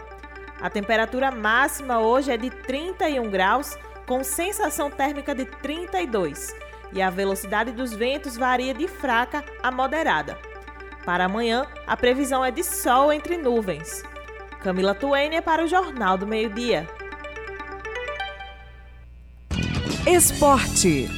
A 0.61 0.69
temperatura 0.69 1.31
máxima 1.31 2.00
hoje 2.00 2.33
é 2.33 2.37
de 2.37 2.50
31 2.50 3.31
graus, 3.31 3.76
com 4.05 4.25
sensação 4.25 4.91
térmica 4.91 5.33
de 5.33 5.45
32 5.45 6.66
e 6.93 7.02
a 7.02 7.11
velocidade 7.11 7.73
dos 7.73 7.93
ventos 7.93 8.37
varia 8.37 8.75
de 8.75 8.88
fraca 8.88 9.45
a 9.62 9.71
moderada. 9.71 10.38
Para 11.05 11.26
amanhã, 11.26 11.66
a 11.87 11.97
previsão 11.97 12.45
é 12.45 12.50
de 12.50 12.64
sol 12.64 13.12
entre 13.12 13.37
nuvens. 13.37 14.02
Camila 14.62 14.95
Tuênia 14.95 15.40
para 15.40 15.64
o 15.64 15.69
Jornal 15.69 16.19
do 16.19 16.26
Meio-Dia. 16.26 16.88
Esporte. 20.07 21.09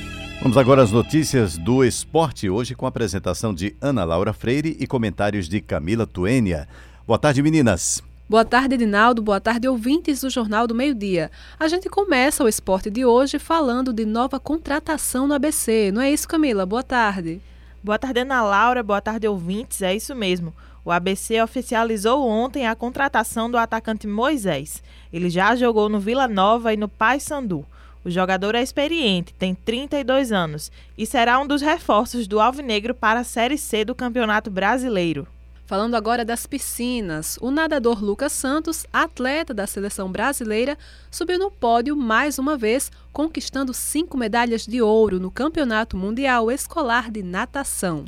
Vamos 0.40 0.56
agora 0.56 0.82
às 0.82 0.92
notícias 0.92 1.58
do 1.58 1.84
esporte, 1.84 2.48
hoje 2.48 2.74
com 2.74 2.86
a 2.86 2.88
apresentação 2.88 3.52
de 3.52 3.76
Ana 3.80 4.04
Laura 4.04 4.32
Freire 4.32 4.76
e 4.78 4.86
comentários 4.86 5.48
de 5.48 5.60
Camila 5.60 6.06
Tuênia. 6.06 6.68
Boa 7.06 7.18
tarde, 7.18 7.42
meninas. 7.42 8.02
Boa 8.30 8.44
tarde, 8.44 8.74
Edinaldo. 8.74 9.22
Boa 9.22 9.40
tarde, 9.40 9.66
ouvintes 9.66 10.20
do 10.20 10.28
Jornal 10.28 10.66
do 10.66 10.74
Meio-Dia. 10.74 11.30
A 11.58 11.66
gente 11.66 11.88
começa 11.88 12.44
o 12.44 12.48
esporte 12.48 12.90
de 12.90 13.02
hoje 13.02 13.38
falando 13.38 13.90
de 13.90 14.04
nova 14.04 14.38
contratação 14.38 15.26
no 15.26 15.32
ABC. 15.32 15.90
Não 15.90 16.02
é 16.02 16.10
isso, 16.10 16.28
Camila? 16.28 16.66
Boa 16.66 16.82
tarde. 16.82 17.40
Boa 17.82 17.98
tarde, 17.98 18.20
Ana 18.20 18.42
Laura. 18.42 18.82
Boa 18.82 19.00
tarde, 19.00 19.26
ouvintes. 19.26 19.80
É 19.80 19.96
isso 19.96 20.14
mesmo. 20.14 20.52
O 20.84 20.92
ABC 20.92 21.40
oficializou 21.40 22.28
ontem 22.28 22.66
a 22.66 22.74
contratação 22.74 23.50
do 23.50 23.56
atacante 23.56 24.06
Moisés. 24.06 24.82
Ele 25.10 25.30
já 25.30 25.56
jogou 25.56 25.88
no 25.88 25.98
Vila 25.98 26.28
Nova 26.28 26.74
e 26.74 26.76
no 26.76 26.86
Paysandu. 26.86 27.64
O 28.04 28.10
jogador 28.10 28.54
é 28.54 28.62
experiente, 28.62 29.32
tem 29.32 29.54
32 29.54 30.32
anos 30.32 30.70
e 30.98 31.06
será 31.06 31.40
um 31.40 31.46
dos 31.46 31.62
reforços 31.62 32.28
do 32.28 32.40
Alvinegro 32.40 32.94
para 32.94 33.20
a 33.20 33.24
Série 33.24 33.56
C 33.56 33.86
do 33.86 33.94
Campeonato 33.94 34.50
Brasileiro. 34.50 35.26
Falando 35.68 35.96
agora 35.96 36.24
das 36.24 36.46
piscinas, 36.46 37.38
o 37.42 37.50
nadador 37.50 38.02
Lucas 38.02 38.32
Santos, 38.32 38.86
atleta 38.90 39.52
da 39.52 39.66
seleção 39.66 40.10
brasileira, 40.10 40.78
subiu 41.10 41.38
no 41.38 41.50
pódio 41.50 41.94
mais 41.94 42.38
uma 42.38 42.56
vez, 42.56 42.90
conquistando 43.12 43.74
cinco 43.74 44.16
medalhas 44.16 44.66
de 44.66 44.80
ouro 44.80 45.20
no 45.20 45.30
Campeonato 45.30 45.94
Mundial 45.94 46.50
Escolar 46.50 47.10
de 47.10 47.22
Natação. 47.22 48.06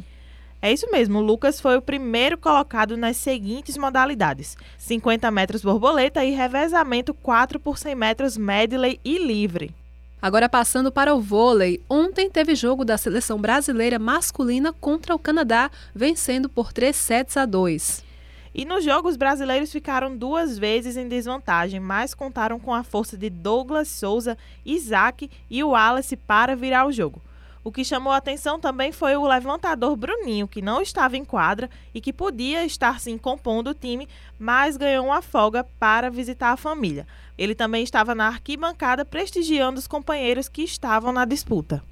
É 0.62 0.72
isso 0.72 0.90
mesmo, 0.90 1.18
o 1.18 1.22
Lucas 1.22 1.60
foi 1.60 1.76
o 1.76 1.82
primeiro 1.82 2.38
colocado 2.38 2.96
nas 2.96 3.18
seguintes 3.18 3.76
modalidades: 3.76 4.56
50 4.78 5.30
metros 5.30 5.60
borboleta 5.60 6.24
e 6.24 6.30
revezamento 6.30 7.12
4 7.12 7.60
por 7.60 7.76
100 7.76 7.94
metros 7.94 8.38
medley 8.38 8.98
e 9.04 9.18
livre. 9.18 9.74
Agora 10.22 10.50
passando 10.50 10.92
para 10.92 11.14
o 11.14 11.20
vôlei, 11.20 11.82
ontem 11.88 12.28
teve 12.28 12.54
jogo 12.54 12.84
da 12.84 12.98
seleção 12.98 13.40
brasileira 13.40 13.98
masculina 13.98 14.70
contra 14.70 15.14
o 15.14 15.18
Canadá, 15.18 15.70
vencendo 15.94 16.46
por 16.46 16.74
3 16.74 16.94
sets 16.94 17.38
a 17.38 17.46
2. 17.46 18.04
E 18.52 18.66
nos 18.66 18.84
jogos 18.84 19.16
brasileiros 19.16 19.72
ficaram 19.72 20.14
duas 20.14 20.58
vezes 20.58 20.98
em 20.98 21.08
desvantagem, 21.08 21.80
mas 21.80 22.12
contaram 22.12 22.60
com 22.60 22.74
a 22.74 22.82
força 22.82 23.16
de 23.16 23.30
Douglas 23.30 23.88
Souza, 23.88 24.36
Isaac 24.62 25.30
e 25.48 25.64
o 25.64 25.70
Wallace 25.70 26.16
para 26.16 26.54
virar 26.54 26.86
o 26.86 26.92
jogo. 26.92 27.22
O 27.62 27.70
que 27.70 27.84
chamou 27.84 28.10
a 28.12 28.16
atenção 28.16 28.58
também 28.58 28.90
foi 28.90 29.16
o 29.16 29.26
levantador 29.26 29.94
Bruninho, 29.94 30.48
que 30.48 30.62
não 30.62 30.80
estava 30.80 31.18
em 31.18 31.24
quadra 31.24 31.68
e 31.94 32.00
que 32.00 32.10
podia 32.10 32.64
estar 32.64 32.98
sim 32.98 33.18
compondo 33.18 33.68
o 33.68 33.74
time, 33.74 34.08
mas 34.38 34.78
ganhou 34.78 35.06
uma 35.06 35.20
folga 35.20 35.62
para 35.78 36.10
visitar 36.10 36.52
a 36.52 36.56
família. 36.56 37.06
Ele 37.40 37.54
também 37.54 37.82
estava 37.82 38.14
na 38.14 38.26
arquibancada 38.26 39.02
prestigiando 39.02 39.78
os 39.78 39.86
companheiros 39.86 40.46
que 40.46 40.62
estavam 40.62 41.10
na 41.10 41.24
disputa. 41.24 41.82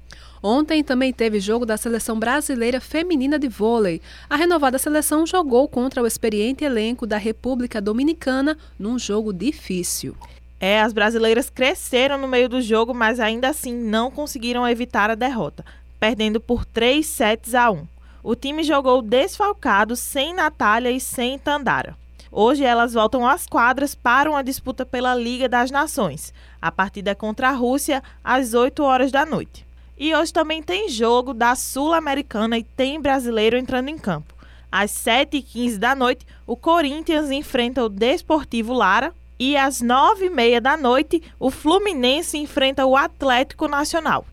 Ontem 0.43 0.83
também 0.83 1.11
teve 1.11 1.39
jogo 1.39 1.65
da 1.65 1.75
seleção 1.75 2.19
brasileira 2.19 2.79
feminina 2.79 3.39
de 3.39 3.47
vôlei. 3.47 3.99
A 4.29 4.35
renovada 4.35 4.77
seleção 4.77 5.25
jogou 5.25 5.67
contra 5.67 6.03
o 6.03 6.05
experiente 6.05 6.63
elenco 6.63 7.07
da 7.07 7.17
República 7.17 7.81
Dominicana 7.81 8.55
num 8.77 8.99
jogo 8.99 9.33
difícil. 9.33 10.15
É, 10.59 10.81
as 10.81 10.93
brasileiras 10.93 11.49
cresceram 11.49 12.19
no 12.19 12.27
meio 12.27 12.47
do 12.47 12.61
jogo, 12.61 12.93
mas 12.93 13.19
ainda 13.19 13.49
assim 13.49 13.73
não 13.73 14.11
conseguiram 14.11 14.69
evitar 14.69 15.09
a 15.09 15.15
derrota, 15.15 15.65
perdendo 15.99 16.39
por 16.39 16.63
3 16.63 17.03
sets 17.03 17.55
a 17.55 17.71
1. 17.71 17.87
o 18.21 18.35
time 18.35 18.61
jogou 18.63 19.01
desfalcado, 19.01 19.95
sem 19.95 20.31
Natália 20.31 20.91
e 20.91 20.99
sem 20.99 21.39
Tandara. 21.39 21.97
Hoje 22.31 22.63
elas 22.63 22.93
voltam 22.93 23.27
às 23.27 23.47
quadras 23.47 23.95
para 23.95 24.29
uma 24.29 24.43
disputa 24.43 24.85
pela 24.85 25.15
Liga 25.15 25.49
das 25.49 25.71
Nações. 25.71 26.33
A 26.61 26.71
partida 26.71 27.11
é 27.11 27.15
contra 27.15 27.49
a 27.49 27.53
Rússia 27.53 28.03
às 28.23 28.53
8 28.53 28.83
horas 28.83 29.11
da 29.11 29.25
noite. 29.25 29.65
E 29.97 30.15
hoje 30.15 30.31
também 30.31 30.63
tem 30.63 30.87
jogo 30.87 31.33
da 31.33 31.55
Sul-Americana 31.55 32.57
e 32.57 32.63
tem 32.63 33.01
brasileiro 33.01 33.57
entrando 33.57 33.89
em 33.89 33.97
campo. 33.97 34.33
Às 34.71 34.91
7h15 34.91 35.77
da 35.77 35.95
noite, 35.95 36.25
o 36.45 36.55
Corinthians 36.55 37.31
enfrenta 37.31 37.83
o 37.83 37.89
Desportivo 37.89 38.73
Lara. 38.73 39.13
E 39.37 39.57
às 39.57 39.81
9h30 39.81 40.59
da 40.59 40.77
noite, 40.77 41.23
o 41.39 41.49
Fluminense 41.49 42.37
enfrenta 42.37 42.85
o 42.85 42.95
Atlético 42.95 43.67
Nacional. 43.67 44.25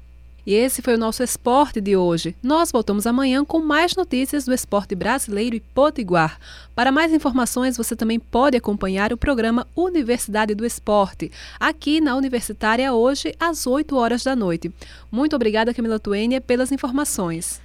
E 0.46 0.54
esse 0.54 0.80
foi 0.80 0.94
o 0.94 0.98
nosso 0.98 1.24
esporte 1.24 1.80
de 1.80 1.96
hoje. 1.96 2.36
Nós 2.40 2.70
voltamos 2.70 3.04
amanhã 3.04 3.44
com 3.44 3.58
mais 3.58 3.96
notícias 3.96 4.44
do 4.44 4.54
esporte 4.54 4.94
brasileiro 4.94 5.56
e 5.56 5.60
potiguar. 5.60 6.38
Para 6.72 6.92
mais 6.92 7.12
informações, 7.12 7.76
você 7.76 7.96
também 7.96 8.20
pode 8.20 8.56
acompanhar 8.56 9.12
o 9.12 9.16
programa 9.16 9.66
Universidade 9.74 10.54
do 10.54 10.64
Esporte, 10.64 11.32
aqui 11.58 12.00
na 12.00 12.14
Universitária 12.14 12.92
hoje, 12.92 13.34
às 13.40 13.66
8 13.66 13.96
horas 13.96 14.22
da 14.22 14.36
noite. 14.36 14.72
Muito 15.10 15.34
obrigada, 15.34 15.74
Camila 15.74 15.98
Tuênia, 15.98 16.40
pelas 16.40 16.70
informações. 16.70 17.60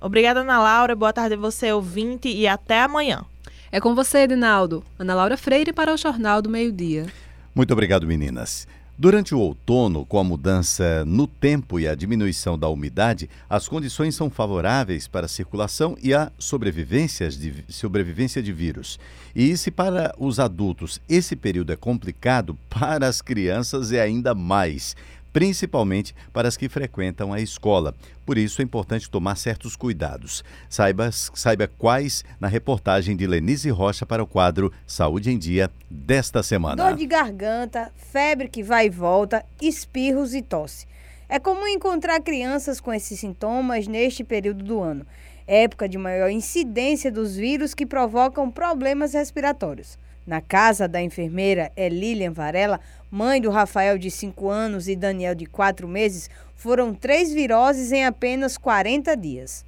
Obrigada, 0.00 0.40
Ana 0.40 0.60
Laura. 0.60 0.96
Boa 0.96 1.12
tarde 1.12 1.34
a 1.34 1.38
você, 1.38 1.70
ouvinte, 1.72 2.28
e 2.28 2.48
até 2.48 2.80
amanhã. 2.80 3.22
É 3.70 3.80
com 3.80 3.94
você, 3.94 4.20
Edinaldo. 4.20 4.82
Ana 4.98 5.14
Laura 5.14 5.36
Freire 5.36 5.74
para 5.74 5.92
o 5.92 5.96
Jornal 5.98 6.40
do 6.40 6.48
Meio 6.48 6.72
Dia. 6.72 7.06
Muito 7.54 7.72
obrigado, 7.72 8.06
meninas. 8.06 8.66
Durante 9.00 9.32
o 9.32 9.38
outono, 9.38 10.04
com 10.04 10.18
a 10.18 10.24
mudança 10.24 11.04
no 11.04 11.28
tempo 11.28 11.78
e 11.78 11.86
a 11.86 11.94
diminuição 11.94 12.58
da 12.58 12.68
umidade, 12.68 13.30
as 13.48 13.68
condições 13.68 14.16
são 14.16 14.28
favoráveis 14.28 15.06
para 15.06 15.26
a 15.26 15.28
circulação 15.28 15.96
e 16.02 16.12
a 16.12 16.32
sobrevivência 16.36 17.30
de, 17.30 17.64
sobrevivência 17.68 18.42
de 18.42 18.52
vírus. 18.52 18.98
E 19.36 19.56
se 19.56 19.70
para 19.70 20.12
os 20.18 20.40
adultos 20.40 21.00
esse 21.08 21.36
período 21.36 21.72
é 21.72 21.76
complicado, 21.76 22.58
para 22.68 23.06
as 23.06 23.22
crianças 23.22 23.92
é 23.92 24.00
ainda 24.00 24.34
mais 24.34 24.96
principalmente 25.32 26.14
para 26.32 26.48
as 26.48 26.56
que 26.56 26.68
frequentam 26.68 27.32
a 27.32 27.40
escola. 27.40 27.94
Por 28.24 28.36
isso 28.38 28.60
é 28.60 28.64
importante 28.64 29.10
tomar 29.10 29.36
certos 29.36 29.76
cuidados. 29.76 30.44
Saiba, 30.68 31.10
saiba 31.12 31.66
quais 31.66 32.24
na 32.40 32.48
reportagem 32.48 33.16
de 33.16 33.26
Lenise 33.26 33.70
Rocha 33.70 34.04
para 34.04 34.22
o 34.22 34.26
quadro 34.26 34.72
Saúde 34.86 35.30
em 35.30 35.38
Dia 35.38 35.70
desta 35.90 36.42
semana. 36.42 36.76
Dor 36.76 36.94
de 36.94 37.06
garganta, 37.06 37.92
febre 37.96 38.48
que 38.48 38.62
vai 38.62 38.86
e 38.86 38.90
volta, 38.90 39.44
espirros 39.60 40.34
e 40.34 40.42
tosse. 40.42 40.86
É 41.28 41.38
comum 41.38 41.66
encontrar 41.66 42.20
crianças 42.20 42.80
com 42.80 42.92
esses 42.92 43.20
sintomas 43.20 43.86
neste 43.86 44.24
período 44.24 44.64
do 44.64 44.80
ano, 44.80 45.06
época 45.46 45.88
de 45.88 45.98
maior 45.98 46.30
incidência 46.30 47.12
dos 47.12 47.36
vírus 47.36 47.74
que 47.74 47.84
provocam 47.84 48.50
problemas 48.50 49.12
respiratórios. 49.12 49.98
Na 50.28 50.42
casa 50.42 50.86
da 50.86 51.00
enfermeira 51.00 51.72
Elilian 51.74 52.32
Varela, 52.32 52.78
mãe 53.10 53.40
do 53.40 53.48
Rafael 53.48 53.96
de 53.96 54.10
5 54.10 54.50
anos 54.50 54.86
e 54.86 54.94
Daniel 54.94 55.34
de 55.34 55.46
4 55.46 55.88
meses, 55.88 56.28
foram 56.54 56.92
três 56.92 57.32
viroses 57.32 57.92
em 57.92 58.04
apenas 58.04 58.58
40 58.58 59.16
dias. 59.16 59.64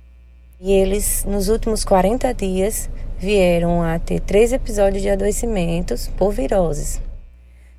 E 0.60 0.70
eles, 0.70 1.24
nos 1.24 1.48
últimos 1.48 1.82
40 1.82 2.34
dias, 2.34 2.90
vieram 3.18 3.82
a 3.82 3.98
ter 3.98 4.20
três 4.20 4.52
episódios 4.52 5.00
de 5.00 5.08
adoecimentos 5.08 6.08
por 6.08 6.30
viroses. 6.30 7.00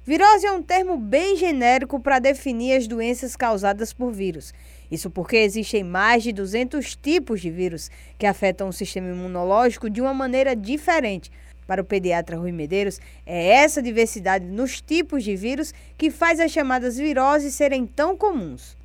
Virose 0.03 0.47
é 0.47 0.51
um 0.51 0.63
termo 0.63 0.97
bem 0.97 1.37
genérico 1.37 1.99
para 1.99 2.17
definir 2.17 2.75
as 2.75 2.87
doenças 2.87 3.35
causadas 3.35 3.93
por 3.93 4.11
vírus. 4.11 4.55
Isso 4.89 5.11
porque 5.11 5.37
existem 5.37 5.83
mais 5.83 6.23
de 6.23 6.31
200 6.31 6.95
tipos 6.95 7.41
de 7.41 7.51
vírus 7.51 7.91
que 8.17 8.25
afetam 8.25 8.69
o 8.69 8.73
sistema 8.73 9.09
imunológico 9.09 9.87
de 9.87 10.01
uma 10.01 10.15
maneira 10.15 10.55
diferente 10.55 11.29
para 11.71 11.81
o 11.81 11.85
pediatra 11.85 12.35
Rui 12.35 12.51
Medeiros, 12.51 12.99
é 13.25 13.63
essa 13.63 13.81
diversidade 13.81 14.43
nos 14.43 14.81
tipos 14.81 15.23
de 15.23 15.37
vírus 15.37 15.73
que 15.97 16.11
faz 16.11 16.37
as 16.41 16.51
chamadas 16.51 16.97
viroses 16.97 17.53
serem 17.53 17.87
tão 17.87 18.17
comuns. 18.17 18.75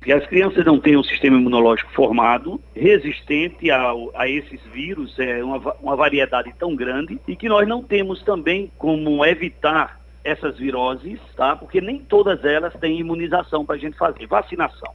Que 0.00 0.12
as 0.12 0.24
crianças 0.28 0.64
não 0.64 0.78
têm 0.78 0.96
um 0.96 1.02
sistema 1.02 1.36
imunológico 1.36 1.92
formado, 1.92 2.60
resistente 2.76 3.72
a, 3.72 3.90
a 4.14 4.28
esses 4.28 4.60
vírus, 4.72 5.18
é 5.18 5.42
uma, 5.42 5.74
uma 5.82 5.96
variedade 5.96 6.54
tão 6.56 6.76
grande, 6.76 7.18
e 7.26 7.34
que 7.34 7.48
nós 7.48 7.66
não 7.66 7.82
temos 7.82 8.22
também 8.22 8.70
como 8.78 9.26
evitar 9.26 10.00
essas 10.22 10.56
viroses, 10.56 11.18
tá? 11.36 11.56
Porque 11.56 11.80
nem 11.80 11.98
todas 11.98 12.44
elas 12.44 12.72
têm 12.74 13.00
imunização 13.00 13.66
para 13.66 13.74
a 13.74 13.78
gente 13.78 13.98
fazer, 13.98 14.28
vacinação. 14.28 14.94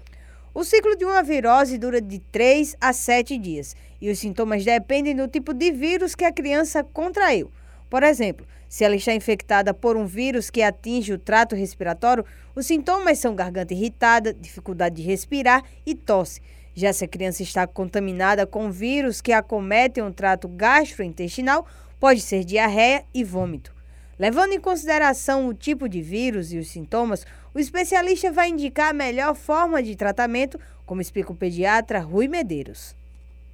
O 0.58 0.64
ciclo 0.64 0.96
de 0.96 1.06
uma 1.06 1.22
virose 1.22 1.78
dura 1.78 2.02
de 2.02 2.18
3 2.18 2.78
a 2.82 2.92
7 2.92 3.38
dias 3.38 3.76
e 4.02 4.10
os 4.10 4.20
sintomas 4.20 4.64
dependem 4.64 5.16
do 5.16 5.28
tipo 5.28 5.54
de 5.54 5.72
vírus 5.72 6.16
que 6.16 6.26
a 6.26 6.32
criança 6.32 6.84
contraiu. 6.84 7.52
Por 7.90 8.04
exemplo, 8.04 8.46
se 8.68 8.84
ela 8.84 8.96
está 8.96 9.14
infectada 9.14 9.74
por 9.74 9.96
um 9.96 10.06
vírus 10.06 10.50
que 10.50 10.62
atinge 10.62 11.14
o 11.14 11.20
trato 11.20 11.56
respiratório, 11.56 12.26
os 12.54 12.66
sintomas 12.66 13.20
são 13.20 13.36
garganta 13.36 13.74
irritada, 13.74 14.34
dificuldade 14.34 14.96
de 14.96 15.04
respirar 15.04 15.64
e 15.86 15.96
tosse. 15.96 16.42
Já 16.76 16.92
se 16.92 17.06
a 17.06 17.08
criança 17.08 17.42
está 17.42 17.66
contaminada 17.66 18.46
com 18.46 18.70
vírus 18.70 19.22
que 19.22 19.32
acometem 19.32 20.04
o 20.04 20.14
trato 20.14 20.48
gastrointestinal, 20.48 21.66
pode 22.00 22.22
ser 22.22 22.44
diarreia 22.44 23.04
e 23.14 23.24
vômito. 23.24 23.74
Levando 24.20 24.54
em 24.54 24.60
consideração 24.60 25.48
o 25.48 25.54
tipo 25.54 25.88
de 25.88 26.02
vírus 26.02 26.52
e 26.52 26.58
os 26.58 26.68
sintomas, 26.68 27.26
o 27.54 27.60
especialista 27.60 28.32
vai 28.32 28.50
indicar 28.50 28.90
a 28.90 28.94
melhor 28.94 29.36
forma 29.36 29.82
de 29.82 29.96
tratamento, 29.96 30.60
como 30.86 31.02
explica 31.02 31.32
o 31.32 31.36
pediatra 31.36 32.00
Rui 32.00 32.28
Medeiros. 32.28 32.96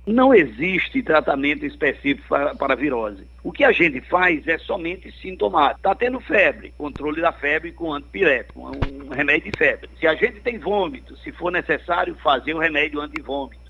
Não 0.06 0.34
existe 0.34 1.02
tratamento 1.02 1.66
específico 1.66 2.28
para, 2.58 2.76
virose. 2.76 3.26
O 3.42 3.54
que 3.54 3.64
a 3.64 3.72
gente 3.72 4.02
faz 4.02 4.46
é 4.48 4.58
somente 4.58 5.10
sintomático. 5.22 5.80
Está 5.80 5.96
tendo 5.96 6.20
febre, 6.20 6.74
controle 6.78 7.22
da 7.22 7.32
febre 7.32 7.72
com 7.72 7.94
antipirético, 7.94 8.70
um 8.70 9.10
remédio 9.10 9.50
de 9.50 9.58
febre. 9.58 9.90
Se 9.98 10.06
a 10.06 10.14
gente 10.14 10.42
tem 10.42 10.60
vômito, 10.60 11.16
se 11.18 11.32
for 11.32 11.52
necessário, 11.52 12.18
fazer 12.22 12.54
um 12.54 12.60
remédio 12.60 13.00
antivômito. 13.00 13.64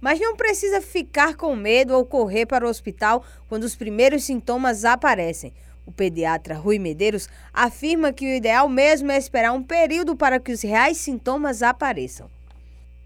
Mas 0.00 0.18
não 0.18 0.36
precisa 0.36 0.82
ficar 0.82 1.36
com 1.36 1.54
medo 1.54 1.94
ou 1.94 2.04
correr 2.04 2.46
para 2.46 2.66
o 2.66 2.68
hospital 2.68 3.24
quando 3.48 3.62
os 3.62 3.76
primeiros 3.76 4.24
sintomas 4.24 4.84
aparecem. 4.84 5.52
O 5.86 5.92
pediatra 5.92 6.56
Rui 6.56 6.80
Medeiros 6.80 7.28
afirma 7.54 8.12
que 8.12 8.26
o 8.26 8.36
ideal 8.36 8.68
mesmo 8.68 9.12
é 9.12 9.16
esperar 9.16 9.52
um 9.52 9.62
período 9.62 10.16
para 10.16 10.40
que 10.40 10.50
os 10.50 10.62
reais 10.62 10.96
sintomas 10.96 11.62
apareçam. 11.62 12.35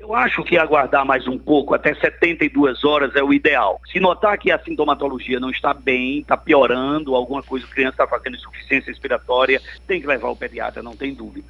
Eu 0.01 0.15
acho 0.15 0.43
que 0.43 0.57
aguardar 0.57 1.05
mais 1.05 1.29
um 1.29 1.39
pouco, 1.39 1.75
até 1.75 1.95
72 1.95 2.85
horas 2.85 3.15
é 3.15 3.23
o 3.23 3.35
ideal. 3.35 3.79
Se 3.93 4.01
notar 4.01 4.39
que 4.39 4.51
a 4.51 4.59
sintomatologia 4.59 5.39
não 5.39 5.51
está 5.51 5.75
bem, 5.75 6.21
está 6.21 6.39
piorando, 6.39 7.15
alguma 7.15 7.43
coisa, 7.43 7.67
a 7.67 7.69
criança 7.69 7.93
está 8.03 8.07
fazendo 8.07 8.37
insuficiência 8.37 8.91
respiratória, 8.91 9.61
tem 9.87 10.01
que 10.01 10.07
levar 10.07 10.31
o 10.31 10.37
pediatra, 10.37 10.83
não 10.83 10.97
tem 10.97 11.13
dúvida. 11.13 11.47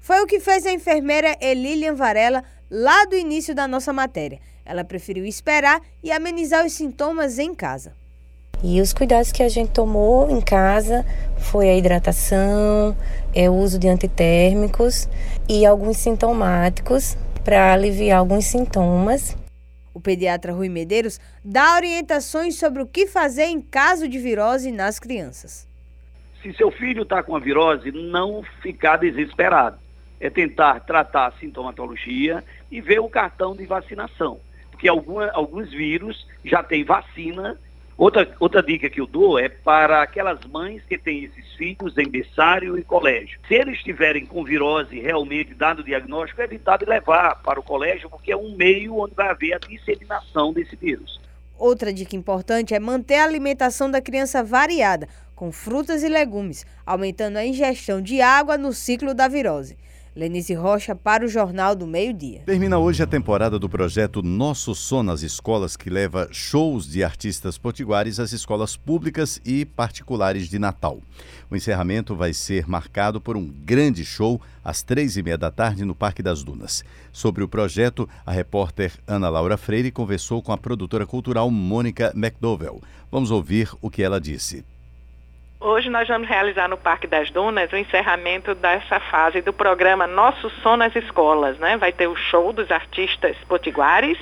Foi 0.00 0.20
o 0.20 0.26
que 0.26 0.38
fez 0.38 0.66
a 0.66 0.70
enfermeira 0.70 1.34
Elilian 1.40 1.94
Varela 1.94 2.44
lá 2.70 3.06
do 3.06 3.16
início 3.16 3.54
da 3.54 3.66
nossa 3.66 3.90
matéria. 3.90 4.38
Ela 4.66 4.84
preferiu 4.84 5.24
esperar 5.24 5.80
e 6.04 6.12
amenizar 6.12 6.66
os 6.66 6.74
sintomas 6.74 7.38
em 7.38 7.54
casa. 7.54 7.94
E 8.62 8.80
os 8.80 8.92
cuidados 8.92 9.32
que 9.32 9.42
a 9.42 9.48
gente 9.48 9.70
tomou 9.70 10.28
em 10.28 10.40
casa 10.40 11.06
foi 11.38 11.70
a 11.70 11.76
hidratação, 11.76 12.94
é, 13.34 13.48
o 13.48 13.54
uso 13.54 13.78
de 13.78 13.88
antitérmicos 13.88 15.08
e 15.48 15.64
alguns 15.64 15.96
sintomáticos 15.96 17.16
para 17.48 17.72
aliviar 17.72 18.18
alguns 18.18 18.44
sintomas. 18.44 19.34
O 19.94 20.00
pediatra 20.02 20.52
Rui 20.52 20.68
Medeiros 20.68 21.18
dá 21.42 21.76
orientações 21.76 22.58
sobre 22.58 22.82
o 22.82 22.86
que 22.86 23.06
fazer 23.06 23.44
em 23.44 23.58
caso 23.58 24.06
de 24.06 24.18
virose 24.18 24.70
nas 24.70 24.98
crianças. 24.98 25.66
Se 26.42 26.52
seu 26.52 26.70
filho 26.70 27.04
está 27.04 27.22
com 27.22 27.34
a 27.34 27.40
virose, 27.40 27.90
não 27.90 28.42
ficar 28.60 28.98
desesperado. 28.98 29.78
É 30.20 30.28
tentar 30.28 30.80
tratar 30.80 31.28
a 31.28 31.32
sintomatologia 31.40 32.44
e 32.70 32.82
ver 32.82 32.98
o 32.98 33.08
cartão 33.08 33.56
de 33.56 33.64
vacinação. 33.64 34.38
Porque 34.70 34.86
alguma, 34.86 35.30
alguns 35.30 35.70
vírus 35.70 36.26
já 36.44 36.62
têm 36.62 36.84
vacina 36.84 37.56
Outra, 37.98 38.30
outra 38.38 38.62
dica 38.62 38.88
que 38.88 39.00
eu 39.00 39.08
dou 39.08 39.40
é 39.40 39.48
para 39.48 40.00
aquelas 40.00 40.38
mães 40.44 40.80
que 40.88 40.96
têm 40.96 41.24
esses 41.24 41.52
filhos 41.54 41.98
em 41.98 42.08
berçário 42.08 42.78
e 42.78 42.84
colégio. 42.84 43.40
Se 43.48 43.54
eles 43.54 43.74
estiverem 43.74 44.24
com 44.24 44.44
virose 44.44 45.00
realmente 45.00 45.52
dado 45.52 45.80
o 45.80 45.84
diagnóstico, 45.84 46.40
é 46.40 46.44
evitar 46.44 46.76
de 46.76 46.84
levar 46.84 47.42
para 47.42 47.58
o 47.58 47.62
colégio, 47.62 48.08
porque 48.08 48.30
é 48.30 48.36
um 48.36 48.54
meio 48.54 48.96
onde 49.00 49.14
vai 49.16 49.28
haver 49.28 49.54
a 49.54 49.58
disseminação 49.58 50.52
desse 50.52 50.76
vírus. 50.76 51.20
Outra 51.58 51.92
dica 51.92 52.14
importante 52.14 52.72
é 52.72 52.78
manter 52.78 53.16
a 53.16 53.24
alimentação 53.24 53.90
da 53.90 54.00
criança 54.00 54.44
variada, 54.44 55.08
com 55.34 55.50
frutas 55.50 56.04
e 56.04 56.08
legumes, 56.08 56.64
aumentando 56.86 57.36
a 57.36 57.44
ingestão 57.44 58.00
de 58.00 58.20
água 58.20 58.56
no 58.56 58.72
ciclo 58.72 59.12
da 59.12 59.26
virose. 59.26 59.76
Lenice 60.18 60.52
Rocha 60.52 60.96
para 60.96 61.24
o 61.24 61.28
Jornal 61.28 61.76
do 61.76 61.86
Meio-Dia. 61.86 62.42
Termina 62.44 62.76
hoje 62.76 63.00
a 63.04 63.06
temporada 63.06 63.56
do 63.56 63.68
projeto 63.68 64.20
Nosso 64.20 64.74
Som 64.74 65.04
nas 65.04 65.22
Escolas, 65.22 65.76
que 65.76 65.88
leva 65.88 66.28
shows 66.32 66.90
de 66.90 67.04
artistas 67.04 67.56
potiguares 67.56 68.18
às 68.18 68.32
escolas 68.32 68.76
públicas 68.76 69.40
e 69.44 69.64
particulares 69.64 70.48
de 70.48 70.58
Natal. 70.58 71.00
O 71.48 71.54
encerramento 71.54 72.16
vai 72.16 72.32
ser 72.32 72.66
marcado 72.66 73.20
por 73.20 73.36
um 73.36 73.46
grande 73.46 74.04
show 74.04 74.40
às 74.64 74.82
três 74.82 75.16
e 75.16 75.22
meia 75.22 75.38
da 75.38 75.52
tarde 75.52 75.84
no 75.84 75.94
Parque 75.94 76.20
das 76.20 76.42
Dunas. 76.42 76.82
Sobre 77.12 77.44
o 77.44 77.48
projeto, 77.48 78.08
a 78.26 78.32
repórter 78.32 78.94
Ana 79.06 79.28
Laura 79.28 79.56
Freire 79.56 79.92
conversou 79.92 80.42
com 80.42 80.50
a 80.50 80.58
produtora 80.58 81.06
cultural 81.06 81.48
Mônica 81.48 82.12
McDowell. 82.16 82.82
Vamos 83.08 83.30
ouvir 83.30 83.70
o 83.80 83.88
que 83.88 84.02
ela 84.02 84.20
disse. 84.20 84.64
Hoje 85.60 85.90
nós 85.90 86.06
vamos 86.06 86.28
realizar 86.28 86.68
no 86.68 86.76
Parque 86.76 87.08
das 87.08 87.32
Dunas 87.32 87.72
o 87.72 87.76
encerramento 87.76 88.54
dessa 88.54 89.00
fase 89.00 89.42
do 89.42 89.52
programa 89.52 90.06
Nosso 90.06 90.48
Som 90.62 90.76
nas 90.76 90.94
Escolas. 90.94 91.58
Né? 91.58 91.76
Vai 91.76 91.90
ter 91.90 92.06
o 92.06 92.14
show 92.14 92.52
dos 92.52 92.70
artistas 92.70 93.36
potiguares 93.48 94.16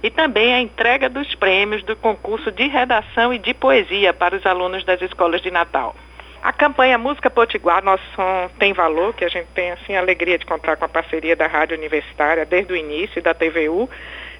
e 0.00 0.10
também 0.10 0.54
a 0.54 0.60
entrega 0.60 1.08
dos 1.08 1.34
prêmios 1.34 1.82
do 1.82 1.96
concurso 1.96 2.52
de 2.52 2.68
redação 2.68 3.34
e 3.34 3.38
de 3.38 3.52
poesia 3.52 4.14
para 4.14 4.36
os 4.36 4.46
alunos 4.46 4.84
das 4.84 5.02
escolas 5.02 5.42
de 5.42 5.50
Natal. 5.50 5.96
A 6.40 6.52
campanha 6.52 6.96
Música 6.96 7.28
Potiguar, 7.28 7.82
Nosso 7.82 8.04
Som 8.14 8.48
Tem 8.56 8.72
Valor, 8.72 9.12
que 9.12 9.24
a 9.24 9.28
gente 9.28 9.48
tem 9.48 9.72
assim 9.72 9.96
a 9.96 10.00
alegria 10.00 10.38
de 10.38 10.46
contar 10.46 10.76
com 10.76 10.84
a 10.84 10.88
parceria 10.88 11.34
da 11.34 11.48
Rádio 11.48 11.76
Universitária 11.76 12.46
desde 12.46 12.72
o 12.72 12.76
início 12.76 13.20
da 13.20 13.34
TVU, 13.34 13.90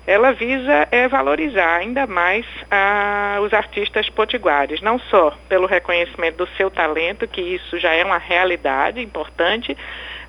ela 0.07 0.33
visa 0.33 0.87
é, 0.93 1.09
valorizar 1.09 1.79
ainda 1.79 2.07
mais 2.07 2.47
ah, 2.71 3.39
os 3.43 3.53
artistas 3.53 4.09
potiguares, 4.09 4.81
não 4.81 5.01
só 5.01 5.37
pelo 5.49 5.67
reconhecimento 5.67 6.37
do 6.37 6.49
seu 6.57 6.71
talento, 6.71 7.27
que 7.27 7.41
isso 7.41 7.77
já 7.79 7.93
é 7.93 8.05
uma 8.05 8.19
realidade 8.19 9.01
importante, 9.01 9.77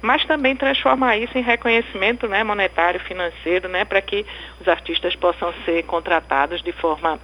mas 0.02 0.26
também 0.26 0.56
transformar 0.56 1.18
isso 1.18 1.38
em 1.38 1.44
reconhecimento 1.44 2.28
né, 2.28 2.44
monetário, 2.44 3.00
financeiro, 3.02 3.70
né, 3.70 3.86
para 3.86 4.02
que 4.02 4.26
os 4.60 4.68
artistas 4.68 5.16
possam 5.16 5.54
ser 5.64 5.84
contratados 5.84 6.64
de 6.64 6.72
forma 6.72 7.20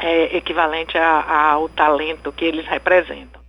é, 0.00 0.36
equivalente 0.36 0.98
a, 0.98 1.20
a, 1.20 1.50
ao 1.52 1.68
talento 1.68 2.32
que 2.32 2.44
eles 2.44 2.66
representam. 2.66 3.40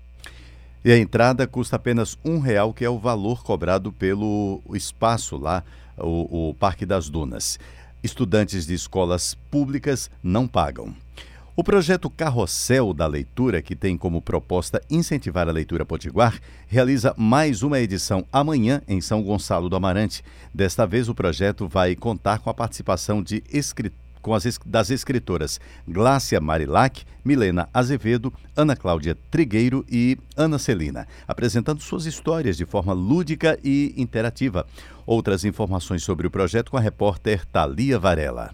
E 0.86 0.92
a 0.92 0.98
entrada 0.98 1.48
custa 1.48 1.76
apenas 1.78 2.18
um 2.24 2.40
real, 2.40 2.74
que 2.74 2.86
é 2.86 2.90
o 2.90 3.00
valor 3.00 3.44
cobrado 3.44 3.92
pelo 3.92 4.62
espaço 4.74 5.36
lá, 5.36 5.64
o, 5.98 6.50
o 6.50 6.54
Parque 6.54 6.86
das 6.86 7.10
Dunas 7.10 7.60
estudantes 8.04 8.66
de 8.66 8.74
escolas 8.74 9.36
públicas 9.50 10.10
não 10.24 10.48
pagam. 10.48 10.94
O 11.56 11.64
projeto 11.64 12.10
Carrossel 12.10 12.94
da 12.94 13.06
Leitura, 13.06 13.62
que 13.62 13.76
tem 13.76 13.98
como 13.98 14.22
proposta 14.22 14.82
incentivar 14.90 15.50
a 15.50 15.52
leitura 15.52 15.86
potiguar, 15.86 16.40
realiza 16.68 17.14
mais 17.18 17.64
uma 17.64 17.80
edição 17.80 18.26
amanhã 18.32 18.82
em 18.88 19.02
São 19.02 19.22
Gonçalo 19.22 19.68
do 19.68 19.76
Amarante. 19.76 20.24
Desta 20.54 20.88
vez, 20.88 21.10
o 21.10 21.16
projeto 21.16 21.68
vai 21.68 21.96
contar 21.98 22.40
com 22.40 22.50
a 22.50 22.54
participação 22.54 23.22
de 23.22 23.44
escritores 23.52 24.09
com 24.22 24.34
as 24.34 24.60
das 24.66 24.90
escritoras 24.90 25.60
Glácia 25.88 26.40
Marilac, 26.40 27.04
Milena 27.24 27.70
Azevedo, 27.74 28.34
Ana 28.56 28.76
Cláudia 28.76 29.18
Trigueiro 29.30 29.86
e 29.90 30.18
Ana 30.36 30.60
Celina, 30.60 31.08
apresentando 31.28 31.82
suas 31.82 32.06
histórias 32.06 32.58
de 32.58 32.66
forma 32.66 32.94
lúdica 32.94 33.58
e 33.64 33.94
interativa. 33.98 34.66
Outras 35.06 35.44
informações 35.46 36.04
sobre 36.04 36.28
o 36.28 36.32
projeto 36.32 36.72
com 36.72 36.78
a 36.78 36.82
repórter 36.82 37.46
Thalia 37.46 37.98
Varela. 37.98 38.52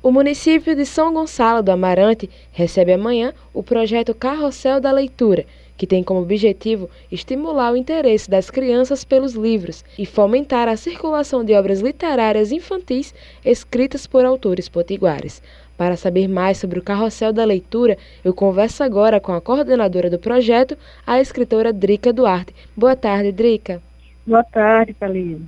O 0.00 0.12
município 0.12 0.76
de 0.76 0.86
São 0.86 1.12
Gonçalo 1.12 1.62
do 1.62 1.72
Amarante 1.72 2.30
recebe 2.52 2.92
amanhã 2.92 3.34
o 3.52 3.64
projeto 3.64 4.14
Carrossel 4.14 4.80
da 4.80 4.92
Leitura, 4.92 5.44
que 5.78 5.86
tem 5.86 6.02
como 6.02 6.20
objetivo 6.20 6.90
estimular 7.10 7.72
o 7.72 7.76
interesse 7.76 8.28
das 8.28 8.50
crianças 8.50 9.04
pelos 9.04 9.34
livros 9.34 9.84
e 9.96 10.04
fomentar 10.04 10.68
a 10.68 10.76
circulação 10.76 11.44
de 11.44 11.54
obras 11.54 11.80
literárias 11.80 12.50
infantis 12.52 13.14
escritas 13.44 14.06
por 14.06 14.24
autores 14.24 14.68
potiguares. 14.68 15.40
Para 15.76 15.96
saber 15.96 16.26
mais 16.26 16.58
sobre 16.58 16.80
o 16.80 16.82
Carrossel 16.82 17.32
da 17.32 17.44
Leitura, 17.44 17.96
eu 18.24 18.34
converso 18.34 18.82
agora 18.82 19.20
com 19.20 19.32
a 19.32 19.40
coordenadora 19.40 20.10
do 20.10 20.18
projeto, 20.18 20.76
a 21.06 21.20
escritora 21.20 21.72
Drica 21.72 22.12
Duarte. 22.12 22.52
Boa 22.76 22.96
tarde, 22.96 23.30
Drica. 23.30 23.80
Boa 24.26 24.42
tarde, 24.42 24.92
Thalina. 24.92 25.46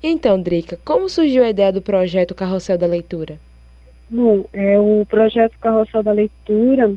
Então, 0.00 0.40
Drica, 0.40 0.78
como 0.84 1.08
surgiu 1.08 1.42
a 1.42 1.50
ideia 1.50 1.72
do 1.72 1.82
projeto 1.82 2.36
Carrossel 2.36 2.78
da 2.78 2.86
Leitura? 2.86 3.36
Bom, 4.08 4.44
é, 4.52 4.78
o 4.78 5.04
projeto 5.06 5.58
Carrossel 5.60 6.04
da 6.04 6.12
Leitura 6.12 6.94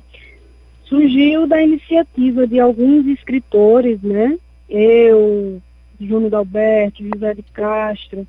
surgiu 0.91 1.47
da 1.47 1.63
iniciativa 1.63 2.45
de 2.45 2.59
alguns 2.59 3.07
escritores, 3.07 4.01
né? 4.01 4.37
Eu, 4.69 5.61
Júnior 5.97 6.29
Dalberto, 6.29 7.01
José 7.01 7.33
de 7.33 7.43
Castro, 7.53 8.27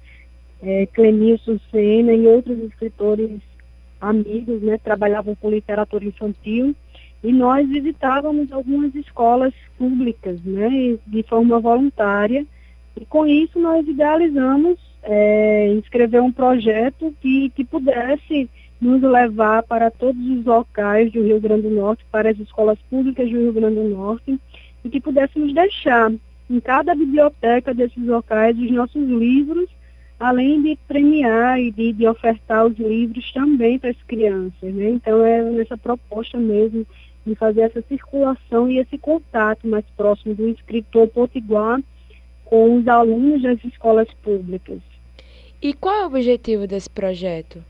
é, 0.62 0.87
Clenilson 0.87 1.59
Sena 1.72 2.12
e 2.12 2.25
outros 2.25 2.57
escritores 2.61 3.40
amigos, 4.01 4.62
né? 4.62 4.79
Trabalhavam 4.79 5.35
com 5.35 5.51
literatura 5.51 6.05
infantil 6.05 6.72
e 7.25 7.33
nós 7.33 7.68
visitávamos 7.68 8.53
algumas 8.53 8.94
escolas 8.94 9.53
públicas, 9.77 10.40
né? 10.44 10.96
De 11.05 11.25
forma 11.25 11.59
voluntária 11.59 12.46
e 12.96 13.05
com 13.07 13.27
isso 13.27 13.59
nós 13.59 13.85
idealizamos 13.88 14.79
é, 15.03 15.72
escrever 15.83 16.22
um 16.22 16.31
projeto 16.31 17.12
que, 17.20 17.51
que 17.51 17.64
pudesse 17.64 18.48
nos 18.82 19.00
levar 19.00 19.62
para 19.62 19.92
todos 19.92 20.20
os 20.26 20.44
locais 20.44 21.12
do 21.12 21.22
Rio 21.22 21.40
Grande 21.40 21.62
do 21.62 21.70
Norte, 21.70 22.04
para 22.10 22.30
as 22.30 22.38
escolas 22.40 22.76
públicas 22.90 23.30
do 23.30 23.38
Rio 23.38 23.52
Grande 23.52 23.76
do 23.76 23.88
Norte, 23.88 24.40
e 24.84 24.90
que 24.90 25.00
pudéssemos 25.00 25.54
deixar 25.54 26.12
em 26.50 26.60
cada 26.60 26.92
biblioteca 26.92 27.72
desses 27.72 28.04
locais 28.04 28.58
os 28.58 28.70
nossos 28.72 29.08
livros, 29.08 29.70
além 30.18 30.60
de 30.62 30.76
premiar 30.88 31.60
e 31.60 31.70
de, 31.70 31.92
de 31.92 32.08
ofertar 32.08 32.66
os 32.66 32.76
livros 32.76 33.32
também 33.32 33.78
para 33.78 33.90
as 33.90 34.02
crianças. 34.02 34.74
Né? 34.74 34.90
Então 34.90 35.24
é 35.24 35.42
nessa 35.42 35.78
proposta 35.78 36.36
mesmo 36.36 36.84
de 37.24 37.36
fazer 37.36 37.60
essa 37.60 37.82
circulação 37.82 38.68
e 38.68 38.78
esse 38.78 38.98
contato 38.98 39.64
mais 39.68 39.84
próximo 39.96 40.34
do 40.34 40.48
escritor 40.48 41.06
potiguar 41.06 41.80
com 42.44 42.78
os 42.78 42.88
alunos 42.88 43.42
das 43.42 43.62
escolas 43.64 44.08
públicas. 44.24 44.80
E 45.62 45.72
qual 45.72 45.94
é 45.94 46.02
o 46.02 46.06
objetivo 46.08 46.66
desse 46.66 46.90
projeto? 46.90 47.64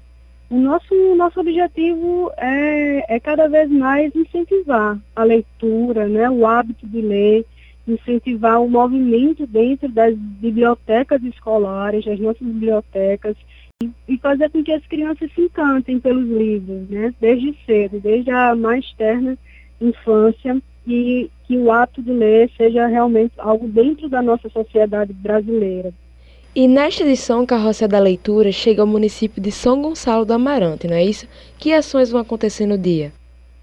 O 0.52 0.60
nosso, 0.60 0.94
nosso 1.16 1.40
objetivo 1.40 2.30
é, 2.36 3.16
é 3.16 3.18
cada 3.18 3.48
vez 3.48 3.70
mais 3.70 4.14
incentivar 4.14 5.00
a 5.16 5.24
leitura, 5.24 6.06
né, 6.06 6.28
o 6.28 6.46
hábito 6.46 6.86
de 6.86 7.00
ler, 7.00 7.46
incentivar 7.88 8.62
o 8.62 8.68
movimento 8.68 9.46
dentro 9.46 9.88
das 9.88 10.14
bibliotecas 10.14 11.22
escolares, 11.22 12.04
das 12.04 12.20
nossas 12.20 12.46
bibliotecas, 12.46 13.34
e, 13.82 13.90
e 14.06 14.18
fazer 14.18 14.50
com 14.50 14.62
que 14.62 14.72
as 14.72 14.86
crianças 14.86 15.32
se 15.32 15.40
encantem 15.40 15.98
pelos 15.98 16.28
livros, 16.28 16.86
né, 16.90 17.14
desde 17.18 17.56
cedo, 17.64 17.98
desde 17.98 18.30
a 18.30 18.54
mais 18.54 18.92
terna 18.92 19.38
infância, 19.80 20.60
e 20.86 21.30
que 21.46 21.56
o 21.56 21.72
ato 21.72 22.02
de 22.02 22.12
ler 22.12 22.50
seja 22.58 22.86
realmente 22.88 23.32
algo 23.38 23.66
dentro 23.68 24.06
da 24.06 24.20
nossa 24.20 24.50
sociedade 24.50 25.14
brasileira. 25.14 25.94
E 26.54 26.68
nesta 26.68 27.02
edição, 27.02 27.46
Carroça 27.46 27.88
da 27.88 27.98
Leitura 27.98 28.52
chega 28.52 28.82
ao 28.82 28.86
município 28.86 29.42
de 29.42 29.50
São 29.50 29.80
Gonçalo 29.80 30.26
do 30.26 30.34
Amarante, 30.34 30.86
não 30.86 30.94
é 30.94 31.02
isso? 31.02 31.26
Que 31.58 31.72
ações 31.72 32.10
vão 32.10 32.20
acontecer 32.20 32.66
no 32.66 32.76
dia? 32.76 33.10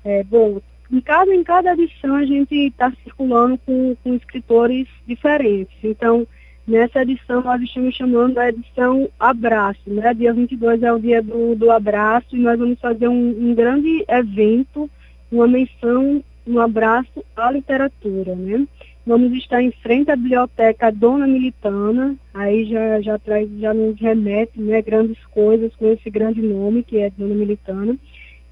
É, 0.03 0.23
bom, 0.23 0.59
em 0.91 0.99
cada, 0.99 1.31
em 1.31 1.43
cada 1.43 1.73
edição 1.73 2.15
a 2.15 2.25
gente 2.25 2.55
está 2.55 2.91
circulando 3.03 3.59
com, 3.63 3.95
com 4.03 4.15
escritores 4.15 4.87
diferentes. 5.05 5.75
Então, 5.83 6.25
nessa 6.67 7.03
edição 7.03 7.43
nós 7.43 7.61
estamos 7.61 7.95
chamando 7.95 8.39
a 8.39 8.49
edição 8.49 9.07
Abraço, 9.19 9.81
né? 9.85 10.11
Dia 10.15 10.33
22 10.33 10.81
é 10.81 10.91
o 10.91 10.97
dia 10.97 11.21
do, 11.21 11.53
do 11.55 11.69
abraço 11.69 12.35
e 12.35 12.39
nós 12.39 12.57
vamos 12.57 12.79
fazer 12.79 13.07
um, 13.07 13.51
um 13.51 13.53
grande 13.53 14.03
evento, 14.07 14.89
uma 15.31 15.47
menção, 15.47 16.23
um 16.47 16.59
abraço 16.59 17.23
à 17.35 17.51
literatura, 17.51 18.33
né? 18.33 18.65
Vamos 19.09 19.33
estar 19.33 19.59
em 19.59 19.71
frente 19.71 20.11
à 20.11 20.15
biblioteca 20.15 20.91
Dona 20.91 21.25
Militana, 21.25 22.15
aí 22.31 22.65
já, 22.65 23.01
já, 23.01 23.17
traz, 23.17 23.49
já 23.59 23.73
nos 23.73 23.99
remete 23.99 24.61
né, 24.61 24.83
grandes 24.83 25.17
coisas 25.31 25.75
com 25.77 25.91
esse 25.91 26.11
grande 26.11 26.43
nome, 26.43 26.83
que 26.83 26.99
é 26.99 27.09
Dona 27.09 27.33
Militana. 27.33 27.97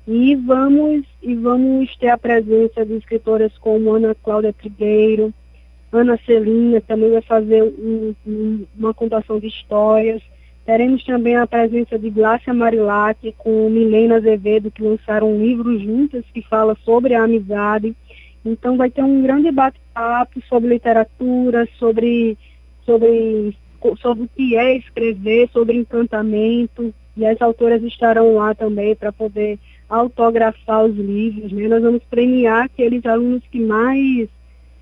E 0.07 0.35
vamos, 0.35 1.05
e 1.21 1.35
vamos 1.35 1.95
ter 1.97 2.07
a 2.07 2.17
presença 2.17 2.83
de 2.83 2.95
escritoras 2.95 3.55
como 3.59 3.93
Ana 3.93 4.15
Cláudia 4.15 4.51
Trigueiro, 4.51 5.31
Ana 5.91 6.17
Celina 6.25 6.81
também 6.81 7.11
vai 7.11 7.21
fazer 7.21 7.61
um, 7.61 8.15
um, 8.25 8.65
uma 8.75 8.95
contação 8.95 9.39
de 9.39 9.45
histórias. 9.45 10.23
Teremos 10.65 11.03
também 11.03 11.35
a 11.35 11.45
presença 11.45 11.99
de 11.99 12.09
Glácia 12.09 12.51
Marilac 12.51 13.31
com 13.37 13.69
Milena 13.69 14.15
Azevedo, 14.15 14.71
que 14.71 14.81
lançaram 14.81 15.31
um 15.31 15.39
livro 15.39 15.77
juntas 15.77 16.25
que 16.33 16.41
fala 16.41 16.75
sobre 16.83 17.13
a 17.13 17.25
amizade. 17.25 17.95
Então 18.51 18.77
vai 18.77 18.89
ter 18.89 19.03
um 19.03 19.21
grande 19.21 19.51
bate-papo 19.51 20.41
sobre 20.47 20.69
literatura, 20.69 21.67
sobre, 21.77 22.37
sobre, 22.85 23.55
sobre 23.99 24.23
o 24.23 24.29
que 24.35 24.55
é 24.55 24.77
escrever, 24.77 25.49
sobre 25.51 25.77
encantamento. 25.77 26.93
E 27.15 27.25
as 27.25 27.41
autoras 27.41 27.81
estarão 27.83 28.35
lá 28.35 28.53
também 28.53 28.95
para 28.95 29.11
poder 29.11 29.59
autografar 29.89 30.85
os 30.85 30.95
livros. 30.95 31.51
Né? 31.51 31.67
Nós 31.67 31.81
vamos 31.81 32.03
premiar 32.09 32.65
aqueles 32.65 33.05
alunos 33.05 33.43
que 33.51 33.59
mais 33.59 34.29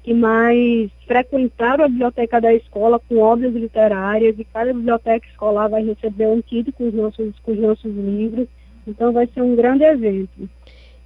que 0.04 0.13
mais 0.13 0.91
frequentaram 1.08 1.84
a 1.84 1.88
biblioteca 1.88 2.39
da 2.39 2.54
escola 2.54 2.99
com 2.99 3.17
obras 3.17 3.51
literárias 3.56 4.38
e 4.38 4.43
cada 4.43 4.71
biblioteca 4.71 5.25
escolar 5.25 5.67
vai 5.67 5.84
receber 5.84 6.28
um 6.28 6.43
kit 6.43 6.71
com 6.73 6.88
os 6.89 6.93
nossos, 6.93 7.34
com 7.39 7.54
os 7.54 7.58
nossos 7.58 7.91
livros. 7.91 8.47
Então 8.88 9.12
vai 9.12 9.25
ser 9.34 9.41
um 9.41 9.56
grande 9.56 9.84
evento. 9.84 10.47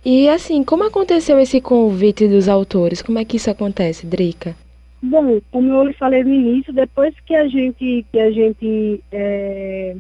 E 0.04 0.30
assim, 0.30 0.64
como 0.64 0.86
aconteceu 0.86 1.40
esse 1.40 1.60
convite 1.60 2.28
dos 2.28 2.48
autores? 2.48 3.02
Como 3.02 3.20
é 3.20 3.26
que 3.26 3.38
isso 3.38 3.50
acontece, 3.50 4.06
Drica? 4.06 4.56
Bom, 5.02 5.40
como 5.52 5.72
eu 5.74 5.94
falei 5.94 6.24
no 6.24 6.34
início, 6.34 6.74
depois 6.74 7.14
que 7.26 7.36
a 7.36 7.48
gente 7.48 8.06
que 8.12 8.20
a 8.20 8.32
gente 8.32 9.04
é, 9.12 9.96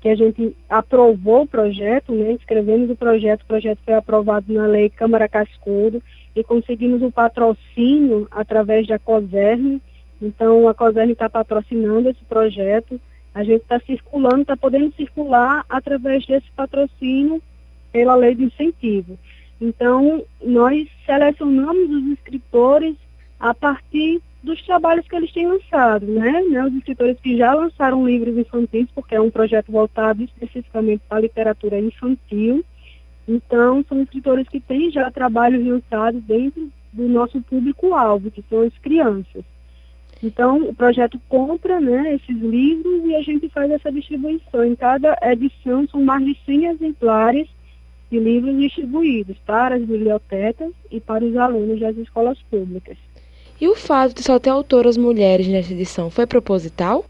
que 0.00 0.08
a 0.08 0.16
gente 0.16 0.56
aprovou 0.68 1.42
o 1.42 1.46
projeto, 1.46 2.12
né, 2.12 2.32
escrevemos 2.32 2.90
o 2.90 2.96
projeto, 2.96 3.42
o 3.42 3.46
projeto 3.46 3.78
foi 3.84 3.94
aprovado 3.94 4.52
na 4.52 4.66
lei 4.66 4.90
Câmara 4.90 5.28
Cascudo 5.28 6.02
e 6.34 6.42
conseguimos 6.42 7.02
o 7.02 7.12
patrocínio 7.12 8.26
através 8.30 8.86
da 8.86 8.98
COSERN. 8.98 9.80
Então, 10.20 10.68
a 10.68 10.74
COSERN 10.74 11.12
está 11.12 11.28
patrocinando 11.28 12.08
esse 12.08 12.24
projeto. 12.24 13.00
A 13.32 13.44
gente 13.44 13.62
está 13.62 13.78
circulando, 13.80 14.42
está 14.42 14.56
podendo 14.56 14.92
circular 14.96 15.64
através 15.68 16.26
desse 16.26 16.50
patrocínio 16.56 17.40
pela 17.92 18.16
lei 18.16 18.34
de 18.34 18.44
incentivo. 18.44 19.16
Então, 19.62 20.24
nós 20.42 20.88
selecionamos 21.06 21.88
os 21.88 22.12
escritores 22.14 22.96
a 23.38 23.54
partir 23.54 24.20
dos 24.42 24.60
trabalhos 24.62 25.06
que 25.06 25.14
eles 25.14 25.32
têm 25.32 25.46
lançado, 25.46 26.04
né? 26.04 26.42
né? 26.50 26.64
Os 26.64 26.74
escritores 26.74 27.16
que 27.20 27.36
já 27.36 27.54
lançaram 27.54 28.04
livros 28.04 28.36
infantis, 28.36 28.88
porque 28.92 29.14
é 29.14 29.20
um 29.20 29.30
projeto 29.30 29.70
voltado 29.70 30.20
especificamente 30.24 31.02
para 31.08 31.18
a 31.18 31.20
literatura 31.20 31.78
infantil. 31.78 32.64
Então, 33.28 33.84
são 33.88 34.02
escritores 34.02 34.48
que 34.48 34.58
têm 34.58 34.90
já 34.90 35.08
trabalhos 35.12 35.64
lançados 35.64 36.20
dentro 36.24 36.68
do 36.92 37.06
nosso 37.08 37.40
público-alvo, 37.42 38.32
que 38.32 38.42
são 38.50 38.62
as 38.62 38.76
crianças. 38.78 39.44
Então, 40.20 40.60
o 40.68 40.74
projeto 40.74 41.20
compra 41.28 41.80
né, 41.80 42.16
esses 42.16 42.36
livros 42.36 43.04
e 43.04 43.14
a 43.14 43.22
gente 43.22 43.48
faz 43.48 43.70
essa 43.70 43.92
distribuição. 43.92 44.64
Em 44.64 44.74
cada 44.74 45.16
edição, 45.22 45.86
são 45.86 46.02
mais 46.02 46.24
de 46.24 46.36
100 46.44 46.66
exemplares 46.66 47.48
de 48.12 48.18
livros 48.18 48.58
distribuídos 48.58 49.38
para 49.46 49.76
as 49.76 49.80
bibliotecas 49.82 50.70
e 50.90 51.00
para 51.00 51.24
os 51.24 51.34
alunos 51.34 51.80
das 51.80 51.96
escolas 51.96 52.38
públicas. 52.50 52.98
E 53.58 53.66
o 53.66 53.74
fato 53.74 54.14
de 54.14 54.22
só 54.22 54.38
ter 54.38 54.50
autoras 54.50 54.98
mulheres 54.98 55.48
nessa 55.48 55.72
edição 55.72 56.10
foi 56.10 56.26
proposital? 56.26 57.06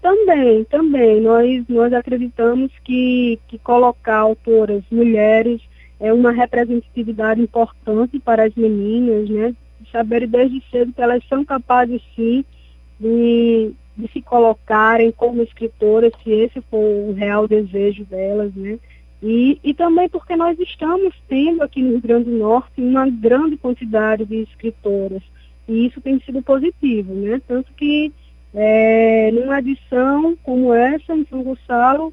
Também, 0.00 0.64
também. 0.64 1.20
Nós, 1.20 1.64
nós 1.68 1.92
acreditamos 1.92 2.72
que, 2.82 3.38
que 3.46 3.58
colocar 3.58 4.16
autoras 4.16 4.82
mulheres 4.90 5.60
é 6.00 6.12
uma 6.14 6.32
representatividade 6.32 7.42
importante 7.42 8.18
para 8.18 8.44
as 8.44 8.54
meninas, 8.54 9.28
né? 9.28 9.54
Saber 9.92 10.26
desde 10.26 10.62
cedo 10.70 10.94
que 10.94 11.02
elas 11.02 11.22
são 11.28 11.44
capazes, 11.44 12.00
sim, 12.16 12.42
de, 12.98 13.72
de 13.96 14.08
se 14.12 14.22
colocarem 14.22 15.12
como 15.12 15.42
escritoras, 15.42 16.12
se 16.24 16.30
esse 16.30 16.60
for 16.70 16.78
o 16.78 17.12
real 17.12 17.46
desejo 17.46 18.04
delas, 18.06 18.54
né? 18.54 18.78
E, 19.22 19.58
e 19.64 19.74
também 19.74 20.08
porque 20.08 20.36
nós 20.36 20.58
estamos 20.58 21.12
tendo 21.28 21.62
aqui 21.62 21.82
no 21.82 21.92
Rio 21.92 22.00
Grande 22.00 22.30
do 22.30 22.38
Norte 22.38 22.80
uma 22.80 23.08
grande 23.08 23.56
quantidade 23.56 24.24
de 24.24 24.42
escritoras. 24.42 25.22
E 25.66 25.86
isso 25.86 26.00
tem 26.00 26.20
sido 26.20 26.40
positivo, 26.42 27.12
né? 27.14 27.40
Tanto 27.46 27.72
que 27.74 28.12
é, 28.54 29.30
numa 29.32 29.58
edição 29.58 30.36
como 30.42 30.72
essa, 30.72 31.14
em 31.14 31.26
São 31.26 31.42
Gonçalo, 31.42 32.12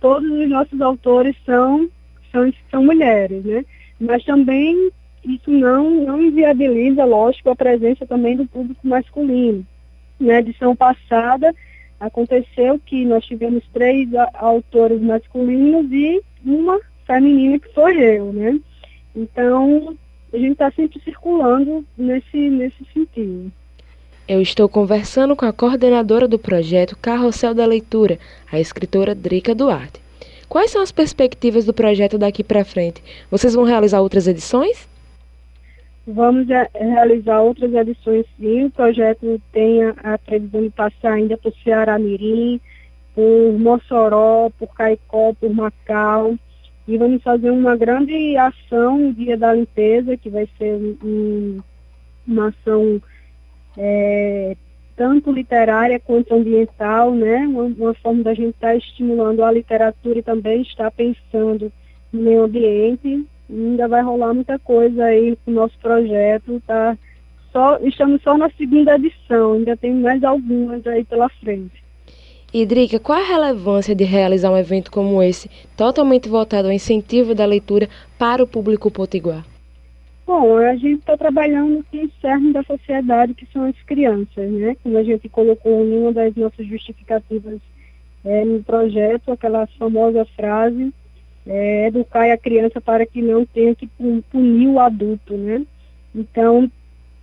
todos 0.00 0.28
os 0.30 0.48
nossos 0.48 0.80
autores 0.80 1.36
são, 1.44 1.88
são, 2.32 2.52
são 2.70 2.84
mulheres, 2.84 3.44
né? 3.44 3.64
Mas 4.00 4.24
também 4.24 4.90
isso 5.24 5.50
não, 5.50 6.04
não 6.04 6.22
inviabiliza, 6.22 7.04
lógico, 7.04 7.50
a 7.50 7.56
presença 7.56 8.06
também 8.06 8.36
do 8.36 8.46
público 8.46 8.86
masculino. 8.86 9.66
Na 10.18 10.38
edição 10.38 10.74
passada, 10.74 11.54
aconteceu 12.00 12.80
que 12.84 13.04
nós 13.04 13.24
tivemos 13.24 13.62
três 13.72 14.08
autores 14.34 15.00
masculinos 15.00 15.90
e 15.92 16.22
uma 16.50 16.80
feminina 17.06 17.58
que 17.58 17.72
foi 17.72 17.96
eu, 17.96 18.32
né? 18.32 18.58
Então, 19.14 19.96
a 20.32 20.36
gente 20.36 20.52
está 20.52 20.70
sempre 20.70 21.00
circulando 21.02 21.84
nesse, 21.96 22.36
nesse 22.36 22.84
sentido. 22.92 23.50
Eu 24.28 24.42
estou 24.42 24.68
conversando 24.68 25.34
com 25.34 25.46
a 25.46 25.52
coordenadora 25.52 26.28
do 26.28 26.38
projeto 26.38 26.96
Carrossel 27.00 27.54
da 27.54 27.64
Leitura, 27.64 28.18
a 28.52 28.60
escritora 28.60 29.14
Drica 29.14 29.54
Duarte. 29.54 30.00
Quais 30.48 30.70
são 30.70 30.82
as 30.82 30.92
perspectivas 30.92 31.64
do 31.64 31.72
projeto 31.72 32.18
daqui 32.18 32.44
para 32.44 32.64
frente? 32.64 33.02
Vocês 33.30 33.54
vão 33.54 33.64
realizar 33.64 34.00
outras 34.00 34.26
edições? 34.26 34.88
Vamos 36.06 36.46
realizar 36.74 37.40
outras 37.40 37.72
edições 37.74 38.24
sim. 38.38 38.64
O 38.64 38.70
projeto 38.70 39.40
tem 39.52 39.84
a, 39.84 39.94
a 40.02 40.18
previsão 40.18 40.62
de 40.62 40.70
passar 40.70 41.12
ainda 41.12 41.36
por 41.36 41.52
Ceará 41.62 41.98
Mirim, 41.98 42.58
por 43.18 43.58
Mossoró, 43.58 44.48
por 44.56 44.72
Caicó, 44.76 45.34
por 45.34 45.52
Macau. 45.52 46.36
E 46.86 46.96
vamos 46.96 47.20
fazer 47.20 47.50
uma 47.50 47.76
grande 47.76 48.36
ação 48.36 49.10
Dia 49.12 49.36
da 49.36 49.52
Limpeza, 49.52 50.16
que 50.16 50.30
vai 50.30 50.48
ser 50.56 50.96
um, 51.02 51.58
uma 52.24 52.50
ação 52.50 53.02
é, 53.76 54.56
tanto 54.96 55.32
literária 55.32 55.98
quanto 55.98 56.32
ambiental, 56.32 57.12
né? 57.12 57.38
Uma, 57.38 57.64
uma 57.64 57.94
forma 57.94 58.22
da 58.22 58.34
gente 58.34 58.54
estar 58.54 58.68
tá 58.68 58.76
estimulando 58.76 59.42
a 59.42 59.50
literatura 59.50 60.20
e 60.20 60.22
também 60.22 60.62
estar 60.62 60.88
pensando 60.92 61.72
no 62.12 62.22
meio 62.22 62.44
ambiente. 62.44 63.26
Ainda 63.50 63.88
vai 63.88 64.00
rolar 64.00 64.32
muita 64.32 64.60
coisa 64.60 65.06
aí 65.06 65.36
com 65.44 65.50
o 65.50 65.54
nosso 65.54 65.76
projeto, 65.80 66.62
tá? 66.64 66.96
Só, 67.50 67.78
estamos 67.78 68.22
só 68.22 68.38
na 68.38 68.48
segunda 68.50 68.94
edição, 68.94 69.54
ainda 69.54 69.76
tem 69.76 69.92
mais 69.92 70.22
algumas 70.22 70.86
aí 70.86 71.04
pela 71.04 71.28
frente. 71.28 71.87
Idrica, 72.52 72.98
qual 72.98 73.20
a 73.20 73.26
relevância 73.26 73.94
de 73.94 74.04
realizar 74.04 74.50
um 74.50 74.56
evento 74.56 74.90
como 74.90 75.22
esse, 75.22 75.50
totalmente 75.76 76.30
voltado 76.30 76.68
ao 76.68 76.72
incentivo 76.72 77.34
da 77.34 77.44
leitura 77.44 77.90
para 78.18 78.42
o 78.42 78.46
público 78.46 78.90
potiguar? 78.90 79.44
Bom, 80.26 80.56
a 80.56 80.74
gente 80.74 81.00
está 81.00 81.14
trabalhando 81.16 81.84
com 81.90 82.04
o 82.04 82.10
cerne 82.22 82.52
da 82.54 82.62
sociedade, 82.62 83.34
que 83.34 83.46
são 83.52 83.64
as 83.64 83.76
crianças, 83.82 84.50
né? 84.50 84.76
Como 84.82 84.96
a 84.96 85.02
gente 85.02 85.28
colocou 85.28 85.84
em 85.84 85.98
uma 85.98 86.12
das 86.12 86.34
nossas 86.36 86.66
justificativas 86.66 87.60
é, 88.24 88.44
no 88.46 88.62
projeto, 88.62 89.30
aquela 89.30 89.66
famosa 89.78 90.24
frase, 90.34 90.92
é, 91.46 91.88
educar 91.88 92.30
a 92.30 92.38
criança 92.38 92.80
para 92.80 93.04
que 93.04 93.20
não 93.20 93.44
tenha 93.44 93.74
que 93.74 93.86
punir 94.30 94.68
o 94.68 94.80
adulto, 94.80 95.36
né? 95.36 95.66
Então, 96.14 96.70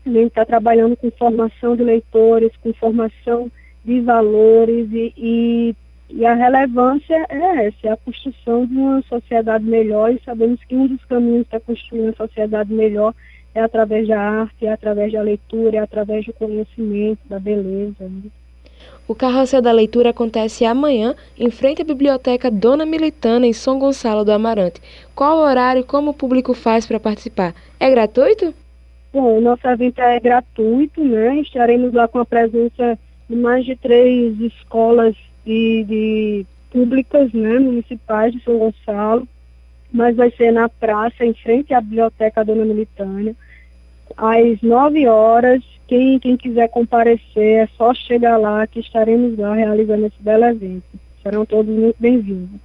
a 0.06 0.10
gente 0.10 0.28
está 0.28 0.46
trabalhando 0.46 0.96
com 0.96 1.10
formação 1.10 1.76
de 1.76 1.84
leitores, 1.84 2.52
com 2.62 2.72
formação 2.74 3.52
de 3.86 4.02
valores 4.02 4.90
e, 4.92 5.14
e, 5.16 5.76
e, 6.10 6.26
a 6.26 6.34
relevância 6.34 7.26
é 7.30 7.68
essa, 7.68 7.88
é 7.88 7.92
a 7.92 7.98
construção 7.98 8.66
de 8.66 8.76
uma 8.76 9.02
sociedade 9.04 9.64
melhor 9.64 10.12
e 10.12 10.22
sabemos 10.26 10.60
que 10.64 10.76
um 10.76 10.88
dos 10.88 11.04
caminhos 11.06 11.48
para 11.48 11.60
construir 11.60 12.02
uma 12.02 12.16
sociedade 12.16 12.74
melhor 12.74 13.14
é 13.54 13.62
através 13.62 14.08
da 14.08 14.20
arte, 14.20 14.66
é 14.66 14.74
através 14.74 15.14
da 15.14 15.22
leitura, 15.22 15.78
é 15.78 15.80
através 15.80 16.26
do 16.26 16.34
conhecimento, 16.34 17.20
da 17.30 17.40
beleza. 17.40 17.96
Né? 18.02 18.30
O 19.08 19.14
Carrossel 19.14 19.62
da 19.62 19.72
Leitura 19.72 20.10
acontece 20.10 20.66
amanhã 20.66 21.16
em 21.38 21.52
frente 21.52 21.82
à 21.82 21.86
Biblioteca 21.86 22.50
Dona 22.50 22.86
Militana, 22.86 23.46
em 23.46 23.54
São 23.54 23.78
Gonçalo 23.78 24.26
do 24.26 24.32
Amarante. 24.32 24.82
Qual 25.14 25.38
o 25.38 25.42
horário 25.42 25.82
e 25.82 25.84
como 25.84 26.12
o 26.12 26.14
público 26.14 26.54
faz 26.54 26.88
para 26.88 27.00
participar? 27.00 27.54
É 27.80 27.90
gratuito? 27.90 28.54
Bom, 29.14 29.38
o 29.38 29.42
nosso 29.42 29.66
evento 29.68 30.00
é 30.00 30.20
gratuito, 30.20 31.04
né? 31.04 31.38
Estaremos 31.38 31.94
lá 31.94 32.08
com 32.08 32.20
a 32.20 32.26
presença 32.26 33.00
de 33.30 33.36
mais 33.36 33.66
de 33.66 33.76
três 33.76 34.40
escolas 34.40 35.16
de, 35.46 35.84
de 35.84 36.46
públicas 36.72 37.32
né, 37.34 37.60
municipais 37.60 38.34
de 38.34 38.44
São 38.44 38.58
Gonçalo, 38.58 39.28
mas 39.92 40.16
vai 40.16 40.30
ser 40.32 40.52
na 40.52 40.68
praça, 40.68 41.26
em 41.26 41.34
frente 41.34 41.74
à 41.74 41.80
Biblioteca 41.80 42.44
Dona 42.44 42.66
Militânia, 42.66 43.36
às 44.18 44.62
nove 44.62 45.08
horas. 45.08 45.64
Quem, 45.88 46.20
quem 46.20 46.36
quiser 46.36 46.68
comparecer, 46.70 47.64
é 47.64 47.68
só 47.78 47.94
chegar 47.94 48.38
lá 48.38 48.66
que 48.66 48.80
estaremos 48.80 49.38
lá 49.38 49.54
realizando 49.54 50.08
esse 50.08 50.20
belo 50.20 50.46
evento. 50.46 50.84
Serão 51.22 51.46
todos 51.46 51.74
muito 51.74 51.96
bem-vindos. 52.00 52.60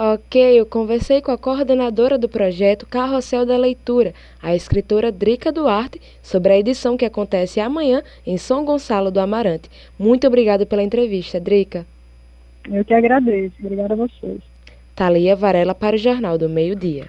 Ok, 0.00 0.40
eu 0.40 0.64
conversei 0.64 1.20
com 1.20 1.32
a 1.32 1.36
coordenadora 1.36 2.16
do 2.16 2.28
projeto 2.28 2.86
Carrossel 2.86 3.44
da 3.44 3.56
Leitura, 3.56 4.14
a 4.40 4.54
escritora 4.54 5.10
Drica 5.10 5.50
Duarte, 5.50 6.00
sobre 6.22 6.52
a 6.52 6.56
edição 6.56 6.96
que 6.96 7.04
acontece 7.04 7.58
amanhã 7.58 8.00
em 8.24 8.38
São 8.38 8.64
Gonçalo 8.64 9.10
do 9.10 9.18
Amarante. 9.18 9.68
Muito 9.98 10.24
obrigada 10.24 10.64
pela 10.64 10.84
entrevista, 10.84 11.40
Drica. 11.40 11.84
Eu 12.70 12.84
que 12.84 12.94
agradeço. 12.94 13.54
Obrigada 13.58 13.94
a 13.94 13.96
vocês. 13.96 14.40
Thalia 14.94 15.34
Varela 15.34 15.74
para 15.74 15.96
o 15.96 15.98
Jornal 15.98 16.38
do 16.38 16.48
Meio 16.48 16.76
Dia. 16.76 17.06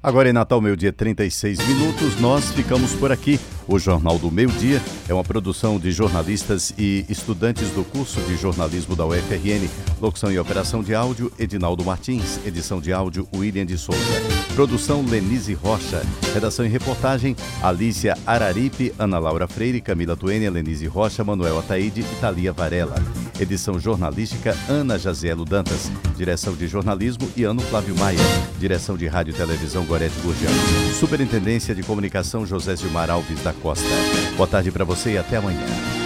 Agora 0.00 0.30
em 0.30 0.32
Natal, 0.32 0.60
meio-dia 0.60 0.92
36 0.92 1.58
minutos, 1.58 2.20
nós 2.20 2.52
ficamos 2.52 2.94
por 2.94 3.10
aqui. 3.10 3.36
O 3.70 3.78
Jornal 3.78 4.18
do 4.18 4.32
Meio 4.32 4.50
Dia 4.50 4.82
é 5.08 5.14
uma 5.14 5.22
produção 5.22 5.78
de 5.78 5.92
jornalistas 5.92 6.74
e 6.76 7.06
estudantes 7.08 7.70
do 7.70 7.84
curso 7.84 8.20
de 8.22 8.36
jornalismo 8.36 8.96
da 8.96 9.06
UFRN. 9.06 9.70
Locução 10.00 10.32
e 10.32 10.40
operação 10.40 10.82
de 10.82 10.92
áudio, 10.92 11.32
Edinaldo 11.38 11.84
Martins. 11.84 12.44
Edição 12.44 12.80
de 12.80 12.92
áudio, 12.92 13.28
William 13.32 13.64
de 13.64 13.78
Souza. 13.78 14.39
Produção 14.54 15.04
Lenise 15.04 15.54
Rocha. 15.54 16.02
Redação 16.34 16.64
e 16.64 16.68
reportagem 16.68 17.36
Alícia 17.62 18.16
Araripe, 18.26 18.92
Ana 18.98 19.18
Laura 19.18 19.46
Freire, 19.48 19.80
Camila 19.80 20.16
Tuênia, 20.16 20.50
Lenise 20.50 20.86
Rocha, 20.86 21.24
Manuel 21.24 21.58
Ataíde 21.58 22.00
e 22.00 22.20
Thalia 22.20 22.52
Varela. 22.52 22.96
Edição 23.38 23.78
jornalística 23.78 24.54
Ana 24.68 24.98
Jazielo 24.98 25.44
Dantas. 25.44 25.90
Direção 26.16 26.54
de 26.54 26.66
jornalismo 26.66 27.30
Iano 27.36 27.62
Flávio 27.62 27.96
Maia. 27.96 28.18
Direção 28.58 28.96
de 28.96 29.06
rádio 29.06 29.32
e 29.32 29.36
televisão 29.36 29.84
Gorete 29.84 30.18
Gurgiano. 30.20 30.54
Superintendência 30.98 31.74
de 31.74 31.82
comunicação 31.82 32.44
José 32.44 32.76
Gilmar 32.76 33.10
Alves 33.10 33.42
da 33.42 33.52
Costa. 33.52 33.88
Boa 34.36 34.48
tarde 34.48 34.70
para 34.70 34.84
você 34.84 35.12
e 35.12 35.18
até 35.18 35.36
amanhã. 35.36 35.99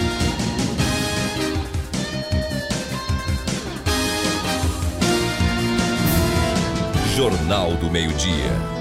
Jornal 7.15 7.77
do 7.77 7.89
Meio-Dia. 7.89 8.74